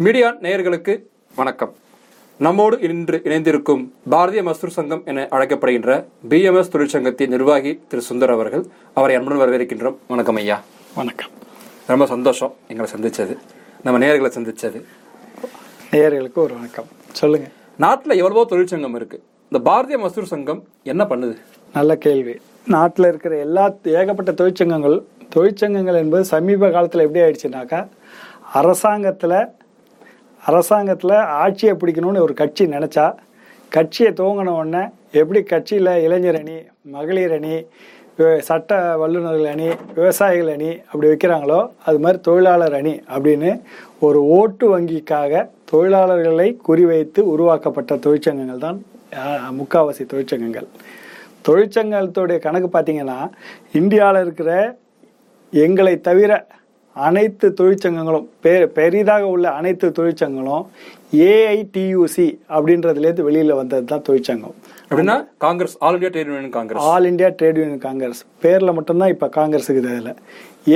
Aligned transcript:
Media 0.00 0.28
நேயர்களுக்கு 0.28 1.02
வணக்கம். 1.36 1.74
நம்மோடு 2.38 2.80
இன்று 2.80 3.20
இணைந்திருக்கும் 3.24 3.92
பாரதிய 4.10 4.42
மஸ்தூர் 4.42 4.76
சங்கம் 4.76 5.02
என 5.04 5.28
அழைக்கப்படுகின்ற 5.30 6.04
பிஎம்எஸ் 6.28 6.72
தொழிற்சங்கத்தின் 6.72 7.28
நிர்வாகி 7.28 7.80
திரு 7.88 8.02
சுந்தர் 8.12 8.32
அவர்கள் 8.32 8.64
அவரை 8.94 9.16
அன்புடன் 9.16 9.48
வரவேற்கின்றோம். 9.48 9.96
வணக்கம் 10.08 10.36
ஐயா. 10.36 10.62
வணக்கம். 10.94 11.28
ரொம்ப 11.86 12.06
சந்தோஷம் 12.06 12.54
எங்களை 12.68 12.90
சந்திச்சது. 12.92 13.36
நம்ம 13.84 14.06
நேயர்களை 14.06 14.30
சந்திச்சது. 14.38 14.84
நேயர்களுக்கு 15.90 16.34
ஒரு 16.34 16.54
வணக்கம். 16.54 16.86
சொல்லுங்க. 17.12 17.48
நாட்டில் 17.76 18.16
எவ்வளவோ 18.16 18.44
தொழிற்சங்கம் 18.44 18.94
இருக்கு. 18.94 19.22
இந்த 19.50 19.70
பாரதிய 19.70 20.00
மஸ்தூர் 20.00 20.32
சங்கம் 20.34 20.64
என்ன 20.82 21.04
பண்ணுது? 21.04 21.36
நல்ல 21.72 21.96
கேள்வி. 21.96 22.40
நாட்டில் 22.66 23.06
இருக்கிற 23.06 23.36
எல்லா 23.36 23.74
ஏகப்பட்ட 23.84 24.32
தொழிற்சங்கங்கள் 24.32 25.02
தொழிற்சங்கங்கள் 25.34 25.94
என்பது 25.94 26.24
சமீப 26.24 26.70
காலத்தில் 26.70 27.00
எப்படி 27.00 27.24
ஆயிடுச்சுனாக்கா 27.24 27.88
அரசாங்கத்தில் 28.52 29.46
அரசாங்கத்தில் 30.42 31.16
ஆட்சியை 31.38 31.74
பிடிக்கணும்னு 31.74 32.20
ஒரு 32.20 32.34
கட்சி 32.34 32.66
நினச்சா 32.66 33.06
கட்சியை 33.72 34.10
துவங்கின 34.12 34.54
உடனே 34.56 34.82
எப்படி 35.12 35.42
கட்சியில் 35.42 35.92
இளைஞர் 36.02 36.34
அணி 36.34 36.56
மகளிர் 36.82 37.32
அணி 37.32 37.54
சட்ட 38.38 38.96
வல்லுநர்கள் 38.96 39.46
அணி 39.46 39.68
விவசாயிகள் 39.94 40.52
அணி 40.52 40.70
அப்படி 40.92 41.08
வைக்கிறாங்களோ 41.08 41.60
அது 41.84 41.98
மாதிரி 41.98 42.20
தொழிலாளர் 42.20 42.74
அணி 42.74 43.00
அப்படின்னு 43.14 43.60
ஒரு 44.00 44.20
ஓட்டு 44.28 44.78
வங்கிக்காக 44.78 45.42
தொழிலாளர்களை 45.72 46.48
குறிவைத்து 46.68 47.18
உருவாக்கப்பட்ட 47.18 47.96
தொழிற்சங்கங்கள் 47.96 48.58
தான் 48.58 48.78
முக்காவாசி 49.58 50.04
தொழிற்சங்கங்கள். 50.06 50.68
தொழிற்சங்கத்துடைய 51.48 52.38
கணக்கு 52.38 52.68
பார்த்தீங்கன்னா 52.72 53.18
இந்தியாவில் 53.72 54.22
இருக்கிற 54.22 54.76
எங்களை 55.52 56.00
தவிர 56.00 56.46
அனைத்து 56.96 57.46
தொழிற்சங்கங்களும் 57.60 58.26
பெ 58.44 58.52
பெரிதாக 58.68 59.24
உள்ள 59.28 59.46
அனைத்து 59.50 59.86
தொழிற்சங்கங்களும் 59.98 60.64
ஏஐடியூசி 61.28 62.26
அப்படின்றதுலேருந்து 62.48 63.26
வெளியில் 63.28 63.54
வந்தது 63.54 63.84
தான் 63.84 64.04
தொழிற்சங்கம். 64.08 64.54
அப்படின்னா 64.90 65.16
Congress 65.38 65.76
all 65.78 65.94
India 65.94 66.10
trade 66.10 66.30
union 66.30 66.50
Congress 66.50 66.84
all 66.84 67.04
India 67.04 67.28
trade 67.28 67.58
union 67.58 67.78
Congress 67.78 68.22
பேரில் 68.40 68.72
மட்டும்தான் 68.72 69.08
இப்போ 69.08 69.28
காங்கிரஸ் 69.28 69.70
இருக்குது 69.70 69.92
அதில் 69.94 70.16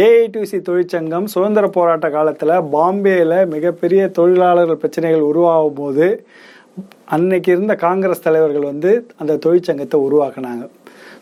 ஏஐடிசி 0.03 0.61
தொழிற்சங்கம் 0.63 1.27
சுதந்திர 1.27 1.67
போராட்ட 1.69 2.11
காலத்தில் 2.11 2.55
பாம்பேயில் 2.77 3.37
மிகப்பெரிய 3.47 4.09
தொழிலாளர்கள் 4.09 4.77
பிரச்சனைகள் 4.77 5.29
உருவாகும் 5.31 5.75
போது 5.75 6.09
அன்னைக்கு 7.05 7.51
இருந்த 7.53 7.75
காங்கிரஸ் 7.77 8.23
தலைவர்கள் 8.23 8.65
வந்து 8.65 8.93
அந்த 9.17 9.39
தொழிற்சங்கத்தை 9.47 9.99
உருவாக்குனாங்க. 10.07 10.65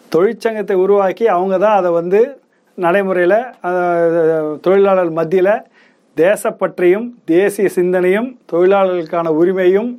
தொழிற்சங்கத்தை 0.08 0.76
உருவாக்கி 0.76 1.24
அவங்க 1.28 1.58
தான் 1.58 1.76
அதை 1.76 1.90
வந்து 1.90 2.20
நடைமுறையில் 2.78 3.38
தொழிலாளர் 4.64 5.12
மத்தியில் 5.18 5.54
தேசப்பற்றையும் 6.16 7.06
தேசிய 7.32 7.68
சிந்தனையும் 7.76 8.28
தொழிலாளர்களுக்கான 8.52 9.32
உரிமையும் 9.40 9.90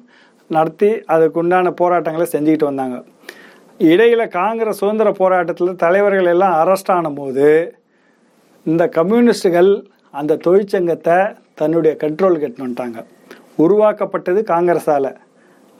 நடத்தி 0.55 0.89
அதுக்குண்டான 1.13 1.67
போராட்டங்களை 1.81 2.25
செஞ்சுக்கிட்டு 2.31 2.69
வந்தாங்க. 2.69 2.97
இடையில் 3.91 4.33
காங்கிரஸ் 4.39 4.81
சுதந்திர 4.81 5.09
போராட்டத்தில் 5.21 5.79
தலைவர்கள் 5.83 6.29
எல்லாம் 6.33 6.55
அரெஸ்ட் 6.63 6.91
ஆனும்போது 6.97 7.47
இந்த 8.65 8.83
கம்யூனிஸ்டுகள் 8.97 9.71
அந்த 10.19 10.39
தொழிற்சங்கத்தை 10.45 11.17
தன்னுடைய 11.61 11.93
கண்ட்ரோல் 12.03 12.37
வந்துட்டாங்க. 12.43 12.99
உருவாக்கப்பட்டது 13.63 14.39
காங்கிரஸால். 14.53 15.11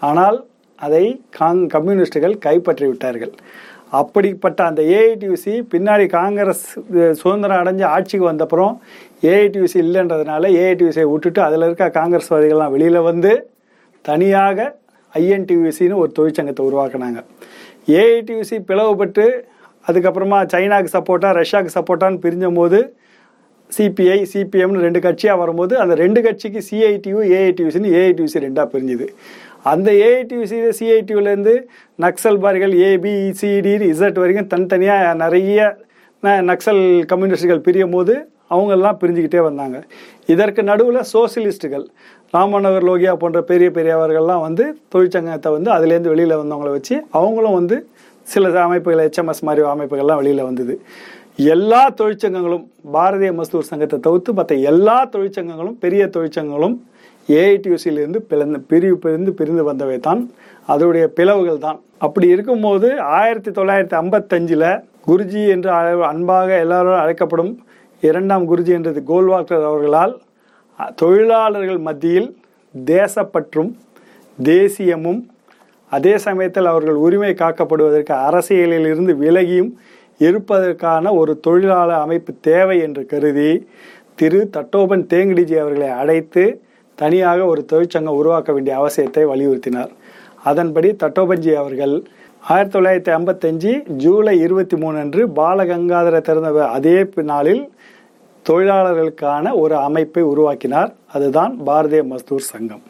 ஆனால் 0.02 0.38
அதை 0.80 1.06
காங் 1.38 1.62
கம்யூனிஸ்டுகள் 1.76 2.36
கைப்பற்றி 2.46 2.86
விட்டார்கள் 2.88 3.34
அப்படிப்பட்ட 4.00 4.60
அந்த 4.70 4.82
ஏஐடியூசி 4.98 5.54
பின்னாடி 5.72 6.06
காங்கிரஸ் 6.18 6.64
சுதந்திரம் 7.22 7.60
அடைஞ்சு 7.62 7.86
ஆட்சிக்கு 7.96 8.26
வந்தப்புறம் 8.32 8.74
ஏஐடியூசி 9.32 9.78
இல்லைன்றதுனால 9.86 10.50
ஏஐடியூசியை 10.62 11.08
விட்டுட்டு 11.12 11.42
அதில் 11.48 11.66
இருக்க 11.68 11.88
காங்கிரஸ்வாதிகள்லாம் 12.00 12.74
வெளியில் 12.76 13.08
வந்து 13.10 13.32
தனியாக 14.06 14.68
ஐஎன்டியூசின்னு 15.14 16.00
ஒரு 16.04 16.12
தொழிற்சங்கத்தை 16.18 16.64
உருவாக்குனாங்க. 16.70 17.20
ஏஐடியூசி 18.00 18.58
பிளவுபட்டு 18.70 19.26
அதுக்கப்புறமா 19.88 20.38
சைனாக்கு 20.54 20.96
சப்போர்ட்டாக 20.98 21.38
ரஷ்யாவுக்கு 21.42 21.78
சப்போர்ட்டான்னு 21.78 22.24
பிரிஞ்ச 22.26 22.48
போது 22.60 22.80
சிபிஐ 23.70 24.18
சிபிஎம்னு 24.32 24.84
ரெண்டு 24.86 25.00
கட்சியாக 25.06 25.42
வரும்போது 25.42 25.74
அந்த 25.84 25.94
ரெண்டு 26.02 26.20
கட்சிக்கு 26.26 26.60
சிஐடியு 26.70 27.22
ஏஐடியூசின்னு 27.38 27.94
ஏஐடியூசி 28.00 28.44
ரெண்டாக 28.46 28.68
பிரிஞ்சுது. 28.74 29.06
அந்த 29.64 29.90
ஏஐடியூசி 30.06 30.58
சிஐடியூலேருந்து 30.80 31.54
நக்சல்பாரிகள் 32.00 32.74
ஏபி 32.90 33.14
சிடி 33.40 33.74
இசட் 33.94 34.18
e, 34.18 34.22
வரைக்கும் 34.22 34.48
தனித்தனியாக 34.48 35.14
நிறைய 35.24 35.60
நக்சல் 36.50 36.82
கம்யூனிஸ்டுகள் 37.06 37.62
பிரியும் 37.62 37.94
போது 37.96 38.14
அவங்கெல்லாம் 38.50 38.98
பிரிஞ்சுக்கிட்டே 39.02 39.42
வந்தாங்க. 39.42 39.78
இதற்கு 40.26 40.62
நடுவில் 40.64 41.08
சோசியலிஸ்ட்டுகள் 41.14 41.86
ராமநகர் 42.34 42.88
லோகியா 42.90 43.14
போன்ற 43.14 43.40
பெரிய 43.42 43.70
பெரியவர்கள்லாம் 43.70 44.44
வந்து 44.48 44.64
தொழிற்சங்கத்தை 44.94 45.50
வந்து 45.52 45.70
அதுலேருந்து 45.72 46.14
வெளியில் 46.14 46.40
வந்தவங்கள 46.42 46.72
வச்சு 46.72 46.96
அவங்களும் 47.12 47.58
வந்து 47.60 47.78
சில 48.28 48.52
அமைப்புகள் 48.68 49.04
ஹெச்எம்எஸ் 49.06 49.44
மாதிரி 49.44 49.64
அமைப்புகள்லாம் 49.74 50.22
வெளியில் 50.22 50.48
வந்தது. 50.50 50.76
எல்லா 51.54 51.82
தொழிற்சங்கங்களும் 52.00 52.66
பாரதிய 52.94 53.30
மஸ்தூர் 53.34 53.70
சங்கத்தை 53.70 53.98
தவிர்த்து 54.00 54.34
மற்ற 54.34 54.56
எல்லா 54.72 54.98
தொழிற்சங்கங்களும் 55.16 55.78
பெரிய 55.80 56.04
தொழிற்சங்கங்களும் 56.08 56.76
ஏஐடியூசியிலிருந்து 57.30 58.18
பிளந்து 58.18 58.60
பிரிவு 58.60 58.98
பிரிந்து 58.98 59.34
பிரிந்து 59.34 59.64
வந்தவை 59.70 60.00
தான். 60.00 60.22
அதோடைய 60.68 61.06
பிளவுகள் 61.18 61.60
தான். 61.60 61.80
அப்படி 61.98 62.28
இருக்கும்போது 62.28 63.00
ஆயிரத்தி 63.02 63.52
தொள்ளாயிரத்தி 63.52 63.94
ஐம்பத்தஞ்சில் 63.94 64.68
குருஜி 65.08 65.44
என்று 65.48 65.72
அன்பாக 66.06 66.60
எல்லாரும் 66.60 67.02
அழைக்கப்படும் 67.02 67.54
இரண்டாம் 68.04 68.46
குருஜி 68.50 68.72
என்றது 68.74 69.04
கோல்வாக்கர் 69.04 69.68
அவர்களால் 69.70 70.22
தொழிலாளர்கள் 70.96 71.78
மத்தியில் 71.78 72.36
தேசப்பற்றும் 72.76 73.72
தேசியமும் 74.40 75.22
அதே 75.92 76.18
சமயத்தில் 76.18 76.66
அவர்கள் 76.66 76.96
உரிமை 76.96 77.34
காக்கப்படுவதற்கு 77.34 78.14
அரசியலில் 78.14 78.88
இருந்து 78.88 79.14
விலகியும் 79.16 79.72
இருப்பதற்கான 80.22 81.14
ஒரு 81.14 81.40
தொழிலாளர் 81.40 82.00
அமைப்பு 82.00 82.36
தேவை 82.42 82.82
என்று 82.82 83.06
கருதி 83.06 83.68
திரு 84.16 84.50
தட்டோபன் 84.58 85.06
தேங்கடிஜி 85.08 85.56
அவர்களை 85.60 85.90
அழைத்து 85.90 86.44
தனியாக 86.96 87.46
ஒரு 87.46 87.66
தொழிற்சங்கம் 87.66 88.16
உருவாக்க 88.16 88.54
வேண்டிய 88.54 88.78
அவசியத்தை 88.78 89.26
வலியுறுத்தினார். 89.26 89.90
அதன்படி 90.44 90.92
தட்டோபன்ஜி 90.92 91.54
அவர்கள் 91.54 92.04
ஆயிரத்தி 92.40 92.80
தொள்ளாயிரத்தி 92.80 93.16
ஐம்பத்தஞ்சு 93.16 93.90
ஜூலை 93.90 94.40
இருபத்தி 94.40 94.78
மூணு 94.78 94.98
அன்று 94.98 95.28
பாலகங்காதர 95.28 96.22
திறந்த 96.22 96.68
அதே 96.68 97.08
நாளில் 97.16 97.72
தொழிலாளர்களுக்கான 98.50 99.54
ஒரு 99.54 99.76
அமைப்பை 99.76 100.24
உருவாக்கினார். 100.24 100.94
அதுதான் 101.14 101.60
பாரதிய 101.66 102.04
மஸ்தூர் 102.04 102.38
சங்கம். 102.38 102.82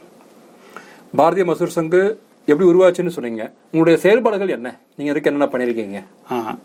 பாரதிய 1.17 1.45
மசூர் 1.45 1.75
சங்கு 1.77 2.19
எப்படி 2.45 2.69
உருவாச்சுன்னு 2.69 3.07
சொன்னீங்க. 3.07 3.51
உங்களுடைய 3.65 3.97
செயல்பாடுகள் 3.97 4.47
என்ன? 4.47 4.79
நீங்க 4.95 5.11
இதுக்கு 5.11 5.31
என்னென்ன 5.31 5.57
பண்ணிருக்கீங்க 5.57 6.03
ஆ, 6.31 6.55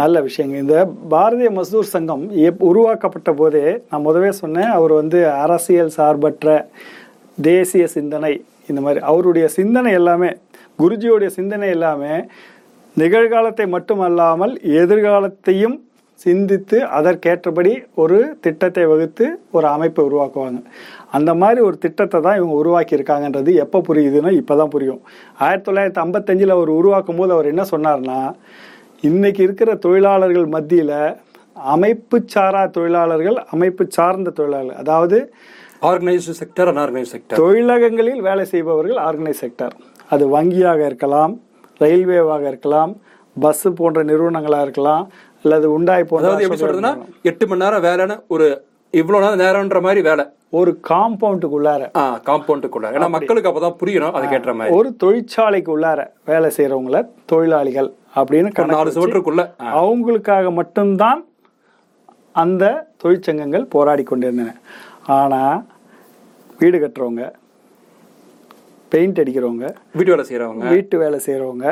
நல்ல 0.00 0.16
விஷயங்க. 0.26 0.56
இந்த 0.64 0.76
பாரதிய 1.14 1.48
மஸ்தூர் 1.56 1.92
சங்கம் 1.94 2.24
எப் 2.48 2.62
உருவாக்கப்பட்ட 2.70 3.30
போதே 3.40 3.64
நான் 3.90 4.06
முதவே 4.06 4.30
சொன்னேன் 4.42 4.70
அவர் 4.76 4.92
வந்து 5.00 5.18
அரசியல் 5.44 5.94
சார்பற்ற 5.98 6.46
தேசிய 7.38 7.84
சிந்தனை 7.96 8.32
இந்த 8.70 8.80
மாதிரி. 8.84 9.00
அவருடைய 9.10 9.46
சிந்தனை 9.58 9.92
எல்லாமே 10.00 10.30
குருஜியோடைய 10.80 11.30
சிந்தனை 11.38 11.68
எல்லாமே 11.76 12.14
நிகழ்காலத்தை 12.96 13.66
மட்டுமல்லாமல் 13.74 14.54
எதிர்காலத்தையும் 14.82 15.76
சிந்தித்து 16.24 16.78
அதற்கேற்றபடி 16.96 17.70
ஒரு 18.02 18.18
திட்டத்தை 18.44 18.82
வகுத்து 18.90 19.26
ஒரு 19.56 19.66
அமைப்பை 19.74 20.02
உருவாக்குவாங்க. 20.08 20.60
அந்த 21.16 21.30
மாதிரி 21.40 21.60
ஒரு 21.68 21.76
திட்டத்தை 21.84 22.18
தான் 22.26 22.38
இவங்க 22.40 22.54
உருவாக்கி 22.62 22.94
இருக்காங்கன்றது 22.98 23.52
எப்போ 23.64 23.78
புரியுதுன்னா 23.88 24.30
இப்போ 24.40 24.56
தான் 24.60 24.72
புரியும். 24.74 25.00
ஆயிரத்தி 25.44 25.68
தொள்ளாயிரத்தி 25.68 26.02
ஐம்பத்தஞ்சில் 26.04 26.56
அவர் 26.56 26.70
உருவாக்கும் 26.80 27.18
போது 27.20 27.32
அவர் 27.36 27.50
என்ன 27.52 27.64
சொன்னார்னா 27.72 28.20
இன்னைக்கு 29.02 29.40
இருக்கிற 29.42 29.70
தொழிலாளர்கள் 29.76 30.46
மத்தியில் 30.46 30.96
அமைப்பு 31.56 32.16
சாரா 32.24 32.60
தொழிலாளர்கள் 32.66 33.38
அமைப்பு 33.50 33.84
சார்ந்த 33.88 34.30
தொழிலாளர்கள் 34.30 34.80
அதாவது 34.82 35.16
ஆர்கனைஸ்டு 35.82 36.34
செக்டர் 36.40 36.68
அன்ஆர்கனைஸ்ட் 36.72 37.14
செக்டர் 37.14 37.40
தொழிலகங்களில் 37.42 38.20
வேலை 38.20 38.44
செய்பவர்கள் 38.44 38.98
ஆர்கனைஸ் 39.06 39.42
செக்டர் 39.44 39.74
அது 40.10 40.24
வங்கியாக 40.28 40.80
இருக்கலாம் 40.86 41.32
ரயில்வேவாக 41.80 42.44
இருக்கலாம் 42.48 42.92
பஸ் 43.36 43.66
போன்ற 43.80 44.00
நிறுவனங்களாக 44.02 44.66
இருக்கலாம் 44.66 45.04
அல்லது 45.44 45.66
உண்டாய் 45.76 46.08
போன்ற 46.10 46.24
அதாவது 46.24 46.44
எப்படி 46.46 46.62
சொல்றதுன்னா 46.62 46.92
எட்டு 47.22 47.46
மணி 47.46 47.64
நேரம் 47.64 47.84
வேலைன்னு 47.88 48.16
ஒரு 48.26 48.46
இவ்வளவு 48.94 49.22
நேரம் 49.22 49.42
நேரம்ன்ற 49.42 49.80
மாதிரி 49.80 50.00
வேலை. 50.08 50.24
ஒரு 50.50 50.70
காம்பவுண்டுக்குள்ளார 50.88 51.82
ஆ 51.96 52.02
காம்பவுண்டுக்குள்ள 52.28 52.88
ஏன்னா 52.96 53.08
மக்களுக்கு 53.08 53.50
அப்பதான் 53.50 53.78
புரியணும் 53.82 54.16
அதுக்கேற்ற 54.16 54.52
மாதிரி. 54.54 54.74
ஒரு 54.78 54.88
தொழிற்சாலைக்கு 55.02 55.70
உள்ளார 55.76 56.00
வேலை 56.24 56.50
செய்யறவங்கள 56.56 56.98
தொழிலாளிகள். 57.26 57.88
அப்படின்னு 58.20 58.50
நாலு 58.76 58.90
சுவற்றுக்குள்ள. 58.96 59.42
அவங்களுக்காக 59.80 60.50
மட்டும்தான் 60.60 61.20
அந்த 62.42 62.64
தொழிற்சங்கங்கள் 63.02 63.64
போராடி 63.74 64.02
கொண்டிருந்தன. 64.10 64.50
ஆனா 65.18 65.40
வீடு 66.60 66.78
கட்டுறவங்க 66.78 67.24
பெயிண்ட் 68.92 69.20
அடிக்கிறவங்க 69.22 69.66
வீட்டு 69.98 70.12
வேலை 70.14 70.24
செய்யறவங்க 70.30 70.66
வீட்டு 70.74 70.96
வேலை 71.02 71.18
செய்கிறவங்க 71.26 71.66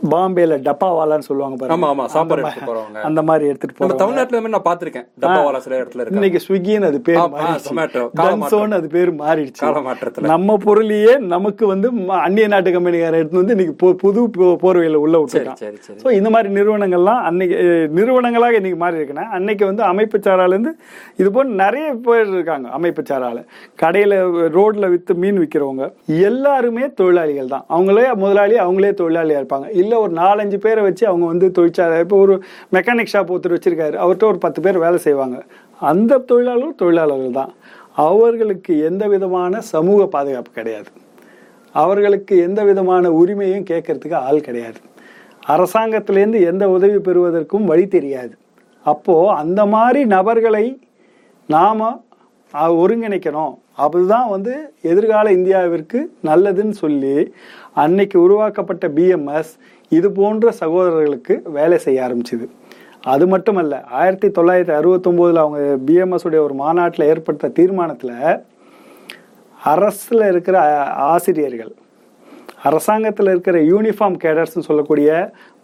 பாம்பேல 0.00 0.56
டப்பாவாலான்னு 0.66 1.26
சொல்லுவாங்க 1.28 1.56
பாருங்க. 1.56 1.74
ஆமா 1.76 1.88
ஆமா 1.92 2.04
அந்த 2.14 2.34
எடுத்து 2.40 2.66
போறவங்க. 2.68 3.00
அந்த 3.08 3.20
மாதிரி 3.28 3.44
எடுத்துட்டு 3.50 3.74
நம்ம 3.74 3.86
போறோம் 3.86 4.00
தமிழ்நாட்டுல 4.02 4.36
இந்த 4.36 4.44
மாதிரி 4.44 4.56
நான் 4.56 4.66
பாத்திருக்கேன் 4.68 5.06
டப்பாவாலா 5.22 5.60
சில 5.64 5.74
இடத்துல 5.80 6.02
இருக்கு 6.02 6.18
இன்னைக்கு 6.18 6.40
ஸ்விக்கின்னு 6.44 6.88
அது 6.90 6.98
பேர். 7.08 7.18
கால 7.18 8.04
டன்சோன்னு 8.20 8.78
அது 8.78 8.88
பேர் 8.94 9.12
மாறிடுச்சு. 9.22 9.62
கால 9.64 9.80
மாற்றத்துல 9.86 10.30
நம்ம 10.32 10.56
பொருளையே 10.66 11.14
நமக்கு 11.34 11.66
வந்து 11.72 11.88
அந்நிய 12.20 12.46
நாட்டு 12.54 12.74
கம்பெனிக்காரன் 12.76 13.22
எடுத்து 13.22 13.42
வந்து 13.42 13.56
இன்னைக்கு 13.56 13.74
புது 14.04 14.22
போர்வையில 14.64 15.00
உள்ள 15.04 15.16
விட்டுருக்கான் 15.20 15.60
சரி 15.62 15.78
சரி. 15.86 15.98
ஸோ 16.02 16.14
இந்த 16.18 16.30
மாதிரி 16.34 16.52
நிறுவனங்கள்லாம் 16.58 17.22
அன்னைக்கு 17.28 17.56
நிறுவனங்களாக 17.98 18.60
இன்னைக்கு 18.60 18.80
மாறி 18.82 19.00
இருக்குன்னா 19.00 19.26
அன்னைக்கு 19.38 19.64
வந்து 19.70 19.84
அமைப்பு 19.90 20.20
சாராலேருந்து 20.26 20.74
இது 21.20 21.28
போல் 21.30 21.52
நிறைய 21.62 21.86
பேர் 22.06 22.32
இருக்காங்க 22.34 22.68
அமைப்பு 22.78 23.04
சாரால 23.10 23.42
கடையில் 23.78 24.16
ரோட்ல 24.56 24.86
விற்று 24.90 25.16
மீன் 25.22 25.40
விற்கிறவங்க 25.42 25.84
எல்லாருமே 26.28 26.84
தொழிலாளிகள் 26.98 27.52
தான். 27.52 27.64
அவங்களே 27.74 28.06
முதலாளி 28.22 28.56
அவங்களே 28.58 28.90
தொழிலாளியாக 28.98 29.40
இருப்பாங்க. 29.42 29.66
இல்லை 29.88 30.02
ஒரு 30.04 30.14
நாலஞ்சு 30.20 30.58
பேரை 30.64 30.82
வச்சு 30.86 31.04
அவங்க 31.10 31.26
வந்து 31.32 31.46
தொழிற்சாலை 31.56 31.98
இப்போ 32.04 32.16
ஒரு 32.24 32.34
மெக்கானிக் 32.72 33.12
ஷாப் 33.12 33.30
ஒருத்தர் 33.34 33.54
வச்சிருக்காரு. 33.56 33.96
அவர்கிட்ட 34.04 34.26
ஒரு 34.32 34.38
பத்து 34.44 34.60
பேர் 34.64 34.84
வேலை 34.84 34.98
செய்வாங்க. 35.06 35.36
அந்த 35.90 36.18
தொழிலாளர்கள் 36.30 36.80
தொழிலாளர்கள் 36.82 37.36
தான். 37.38 37.52
அவர்களுக்கு 38.06 38.72
எந்த 38.88 39.04
விதமான 39.12 39.60
சமூக 39.74 40.06
பாதுகாப்பு 40.16 40.50
கிடையாது. 40.58 40.90
அவர்களுக்கு 41.72 42.34
எந்த 42.48 42.60
விதமான 42.70 43.10
உரிமையும் 43.20 43.64
கேட்கறதுக்கு 43.70 44.14
ஆள் 44.28 44.44
கிடையாது. 44.48 44.80
அரசாங்கத்திலேருந்து 45.54 46.40
எந்த 46.50 46.64
உதவி 46.76 46.98
பெறுவதற்கும் 46.98 47.68
வழி 47.72 47.86
தெரியாது. 47.96 48.34
அப்போது 48.84 49.34
அந்த 49.42 49.60
மாதிரி 49.76 50.02
நபர்களை 50.16 50.66
நாம் 51.54 51.82
ஒருங்கிணைக்கணும். 52.82 53.54
அதுதான் 53.86 54.28
வந்து 54.34 54.54
எதிர்கால 54.90 55.26
இந்தியாவிற்கு 55.38 55.98
நல்லதுன்னு 56.28 56.76
சொல்லி 56.82 57.16
அன்னைக்கு 57.82 58.16
உருவாக்கப்பட்ட 58.26 58.84
பிஎம்எஸ் 58.96 59.52
இது 59.92 60.08
போன்ற 60.16 60.50
சகோதரர்களுக்கு 60.60 61.34
வேலை 61.54 61.78
செய்ய 61.84 62.04
ஆரம்பிச்சுது 62.06 62.46
அது 63.06 63.24
மட்டுமல்ல 63.32 63.74
ஆயிரத்தி 63.98 64.28
தொள்ளாயிரத்தி 64.36 64.74
அறுபத்தொம்போதில் 64.78 65.42
அவங்க 65.42 65.58
பிஎம்எஸ் 65.86 66.26
உடைய 66.28 66.40
ஒரு 66.46 66.54
மாநாட்டில் 66.60 67.08
ஏற்படுத்த 67.10 67.52
தீர்மானத்தில் 67.58 68.14
அரசில் 69.60 70.24
இருக்கிற 70.30 70.56
ஆசிரியர்கள் 71.08 71.72
அரசாங்கத்தில் 72.62 73.30
இருக்கிற 73.32 73.56
யூனிஃபார்ம் 73.68 74.20
கேடர்ஸ்னு 74.22 74.68
சொல்லக்கூடிய 74.68 75.10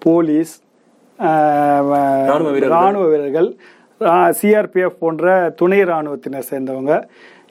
போலீஸ் 0.02 0.52
ஆஹ், 1.18 1.90
ராணுவ 2.74 3.04
வீரர்கள். 3.06 3.48
சிஆர்பிஎஃப் 4.38 5.00
போன்ற 5.00 5.26
துணை 5.58 5.78
ராணுவத்தினர் 5.90 6.48
சேர்ந்தவங்க 6.48 6.94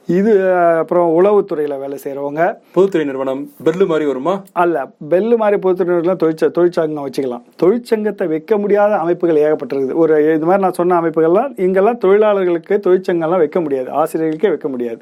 இது 0.10 0.32
அப்புறம் 0.80 1.10
உளவுத்துறையில் 1.18 1.82
வேலை 1.82 1.98
செய்கிறவங்க 2.04 2.42
பொதுத்துறை 2.76 3.04
நிறுவனம் 3.10 3.42
பெல்லு 3.66 3.86
மாதிரி 3.92 4.06
வருமா? 4.10 4.34
அல்ல 4.52 4.78
பெல்லு 5.12 5.36
மாதிரி 5.42 5.58
பொறுத்தவரைக்கும் 5.64 6.20
தொழிற்ச 6.24 6.50
தொழிற்சங்கம் 6.58 7.06
வச்சுக்கலாம். 7.06 7.44
தொழிற்சங்கத்தை 7.62 8.28
வைக்க 8.34 8.58
முடியாத 8.58 8.98
அமைப்புகள் 8.98 9.42
ஏகப்பட்டிருக்குது. 9.44 9.94
ஒரு 9.94 10.16
இது 10.36 10.46
மாதிரி 10.50 10.64
நான் 10.66 10.80
சொன்ன 10.80 10.98
அமைப்புகள்லாம் 11.02 11.54
இங்கெல்லாம் 11.66 11.98
தொழிலாளர்களுக்கு 11.98 12.78
தொழிற்சங்கம்லாம் 12.88 13.44
வைக்க 13.44 13.62
முடியாது. 13.62 13.90
ஆசிரியர்களுக்கே 14.02 14.52
வைக்க 14.54 14.70
முடியாது. 14.70 15.02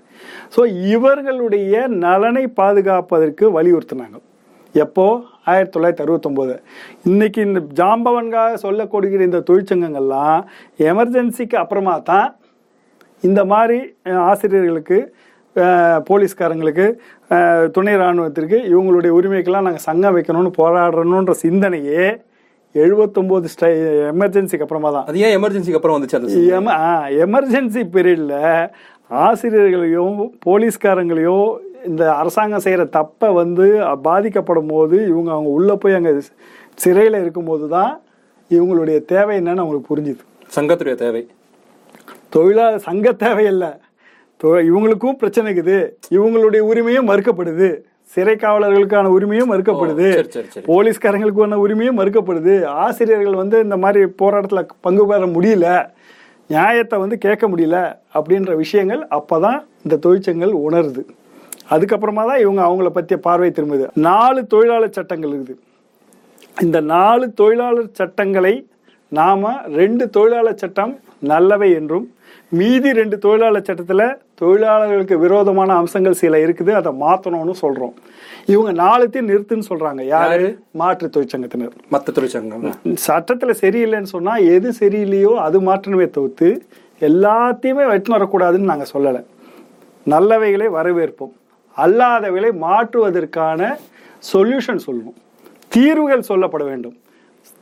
ஸோ 0.56 0.64
இவர்களுடைய 0.96 1.88
நலனை 1.88 2.48
பாதுகாப்பதற்கு 2.62 3.48
வலியுறுத்தினாங்க. 3.58 4.20
எப்போ? 4.76 5.06
ஆயிரத்தி 5.52 5.74
தொள்ளாயிரத்தி 5.76 6.04
அறுபத்தொம்போது. 6.06 6.54
இன்னைக்கு 7.04 7.42
இந்த 7.48 7.60
ஜாம்பவன்காக 7.80 8.54
சொல்லக்கூடிய 8.66 9.30
இந்த 9.30 9.42
தொழிற்சங்கங்கள்லாம் 9.50 10.42
எமர்ஜென்சிக்கு 10.92 11.56
அப்புறமா 11.56 11.96
தான் 12.12 12.30
இந்த 13.24 13.42
மாதிரி 13.46 13.78
ஆசிரியர்களுக்கு 14.30 14.98
போலீஸ்காரங்களுக்கு 16.10 16.86
துணை 17.76 17.94
ராணுவத்திற்கு 18.02 18.58
இவங்களுடைய 18.74 19.12
உரிமைக்கெல்லாம் 19.20 19.68
நாங்கள் 19.68 19.88
சங்கம் 19.90 20.16
வைக்கணும்னு 20.18 20.52
போராடணுன்ற 20.60 21.34
சிந்தனையே 21.46 22.04
எழுபத்தொம்போது 22.76 23.46
ஸ்டை 23.54 23.70
எமர்ஜென்சிக்கு 24.12 24.66
அப்புறமா 24.66 24.90
தான். 24.92 25.08
அது 25.10 25.24
ஏன் 25.26 25.36
எமர்ஜென்சிக்கு 25.38 25.80
அப்புறம் 25.80 25.98
வந்துச்சு 25.98 26.46
எம 26.60 26.76
எமர்ஜென்சி 27.26 27.82
பீரியடில் 27.96 28.38
ஆசிரியர்களையும் 29.26 30.20
போலீஸ்காரங்களையும் 30.46 31.50
இந்த 31.90 32.04
அரசாங்கம் 32.14 32.64
செய்கிற 32.66 32.84
தப்பை 32.98 33.30
வந்து 33.34 33.66
பாதிக்கப்படும் 34.08 34.72
போது 34.74 34.96
இவங்க 35.12 35.30
அவங்க 35.36 35.52
உள்ளே 35.58 35.76
போய் 35.76 35.98
அங்கே 36.00 36.14
சிறையில் 36.84 37.22
இருக்கும்போது 37.22 37.68
தான் 37.68 37.94
இவங்களுடைய 38.52 38.98
தேவை 39.06 39.36
என்னன்னு 39.40 39.64
அவங்களுக்கு 39.64 39.92
புரிஞ்சுது. 39.94 40.24
சங்கத்துடைய 40.56 40.96
தேவை. 40.96 41.24
தொழிலாளர் 42.32 42.80
சங்க 42.80 43.12
தேவையில்லை. 43.12 43.68
தொ- 44.44 44.66
இவங்களுக்கும் 44.66 45.12
பிரச்சனை 45.12 45.54
இருக்குது. 45.54 45.90
இவங்களுடைய 46.10 46.60
உரிமையும் 46.60 47.08
மறுக்கப்படுது. 47.08 47.82
சிறை 48.02 48.36
காவலர்களுக்கான 48.36 49.08
உரிமையும் 49.08 49.52
மறுக்கப்படுது. 49.52 50.14
போலீஸ்காரங்களுக்கான 50.56 51.56
உரிமையும் 51.56 51.98
மறுக்கப்படுது. 51.98 52.66
ஆசிரியர்கள் 52.66 53.36
வந்து 53.36 53.60
இந்த 53.60 53.78
மாதிரி 53.78 54.08
போராட்டத்தில் 54.08 54.78
பங்கு 54.82 55.08
பெற 55.08 55.26
முடியல. 55.26 55.90
நியாயத்தை 56.48 57.00
வந்து 57.00 57.18
கேட்க 57.18 57.50
முடியல 57.50 57.98
அப்படின்ற 58.14 58.56
விஷயங்கள் 58.56 59.08
அப்பதான் 59.10 59.66
இந்த 59.84 60.10
தொழிற்சங்கங்கள் 60.10 60.54
உணருது. 60.70 61.06
அதுக்கப்புறமா 61.70 62.26
தான் 62.26 62.40
இவங்க 62.40 62.64
அவங்கள 62.64 62.90
பற்றிய 62.90 63.22
பார்வை 63.22 63.50
திரும்புது. 63.50 63.88
நாலு 63.94 64.48
தொழிலாளர் 64.48 64.92
சட்டங்கள் 64.92 65.30
இருக்குது. 65.30 65.58
இந்த 66.62 66.80
நாலு 66.80 67.34
தொழிலாளர் 67.34 67.90
சட்டங்களை 67.94 68.68
நாம 69.08 69.62
ரெண்டு 69.62 70.10
தொழிலாளர் 70.10 70.58
சட்டம் 70.58 71.00
நல்லவை 71.20 71.72
என்றும் 71.72 72.14
மீதி 72.60 72.90
ரெண்டு 72.98 73.18
தொழிலாளர் 73.18 73.66
சட்டத்துல 73.68 74.04
தொழிலாளர்களுக்கு 74.40 75.20
விரோதமான 75.20 75.74
அம்சங்கள் 75.74 76.18
சில 76.22 76.38
இருக்குது 76.38 76.72
அதை 76.80 76.92
மாத்தணும்னு 77.04 77.54
சொல்றோம். 77.62 77.94
இவங்க 78.46 78.72
நாலுத்தையும் 78.84 79.30
நிறுத்துன்னு 79.32 79.68
சொல்றாங்க. 79.70 80.02
யாரு? 80.02 80.48
மாற்று 80.72 81.10
தொழிற்சங்கத்தினர் 81.16 81.76
மத்த 81.92 82.14
தொழிற்சங்கம் 82.18 82.66
சட்டத்துல 83.08 83.54
சரியில்லைன்னு 83.62 84.12
சொன்னா 84.16 84.36
எது 84.36 84.74
சரியில்லையோ 84.80 85.34
அது 85.46 85.62
மாற்றணுமே 85.62 86.10
தவிர்த்து 86.10 86.50
எல்லாத்தையுமே 87.10 87.86
வெட்டு 87.92 88.16
வரக்கூடாதுன்னு 88.16 88.72
நாங்க 88.72 88.86
சொல்லலை. 88.94 89.22
நல்லவைகளை 90.14 90.68
வரவேற்போம். 90.80 91.34
அல்லாதவைகளை 91.78 92.52
மாற்றுவதற்கான 92.66 93.78
சொல்யூஷன் 94.34 94.84
சொல்லணும். 94.88 95.18
தீர்வுகள் 95.68 96.30
சொல்லப்பட 96.30 96.64
வேண்டும். 96.64 96.98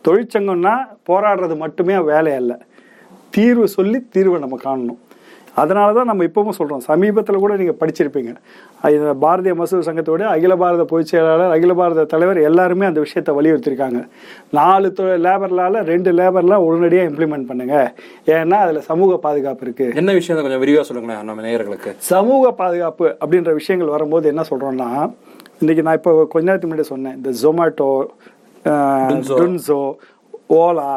தொழிற்சங்கம்னா 0.08 0.76
போராடுறது 1.08 1.58
மட்டுமே 1.58 1.98
வேலை 2.12 2.34
அல்ல. 2.34 2.54
தீர்வு 3.40 3.68
சொல்லி 3.78 4.00
தீர்வை 4.16 4.40
நம்ம 4.48 4.58
காணணும். 4.70 5.04
அதனால 5.62 5.88
தான் 5.96 6.08
நம்ம 6.10 6.26
இப்பவும் 6.28 6.56
சொல்கிறோம் 6.58 6.84
சமீபத்தில் 6.88 7.42
கூட 7.44 7.54
நீங்கள் 7.62 7.78
படிச்சிருப்பீங்க. 7.80 8.32
இந்த 8.96 9.14
பாரதிய 9.24 9.54
மசூர் 9.60 9.88
சங்கத்தோட 9.88 10.24
அகில 10.34 10.54
பாரத 10.62 10.84
பொதுச் 10.92 11.12
செயலாளர் 11.12 11.54
அகில 11.56 11.74
பாரத 11.80 12.06
தலைவர் 12.14 12.40
எல்லாருமே 12.50 12.86
அந்த 12.90 13.00
விஷயத்தை 13.06 13.32
வலியுறுத்திருக்காங்க. 13.38 14.00
நாலு 14.60 14.90
லேபர்லால 15.26 15.82
ரெண்டு 15.92 16.12
லேபர்லாம் 16.20 16.66
உடனடியாக 16.68 17.10
இம்ப்ளிமெண்ட் 17.10 17.50
பண்ணுங்க. 17.50 17.76
ஏன்னா 18.36 18.60
அதில் 18.66 18.88
சமூக 18.92 19.18
பாதுகாப்பு 19.26 19.66
இருக்குது 19.68 19.98
என்ன 20.02 20.14
விஷயம் 20.20 20.46
கொஞ்சம் 20.48 20.64
விரிவா 20.66 20.84
சொல்லுங்களேன் 20.90 21.28
நம்ம 21.32 21.46
நேயர்களுக்கு. 21.48 21.94
சமூக 22.14 22.52
பாதுகாப்பு 22.64 23.08
அப்படின்ற 23.22 23.54
விஷயங்கள் 23.62 23.96
வரும்போது 23.98 24.32
என்ன 24.34 24.46
சொல்றோம்னா 24.52 24.90
இன்னைக்கு 25.62 25.86
நான் 25.88 26.00
இப்போ 26.02 26.14
கொஞ்ச 26.34 26.46
நேரத்துக்கு 26.50 26.74
முன்னாடி 26.74 26.94
சொன்னேன். 26.96 27.18
இந்த 27.22 27.32
ஜொமேட்டோ 27.44 27.92
Dunzo. 28.66 29.36
டுன்சோ 29.40 29.82
ஓலா 30.62 30.92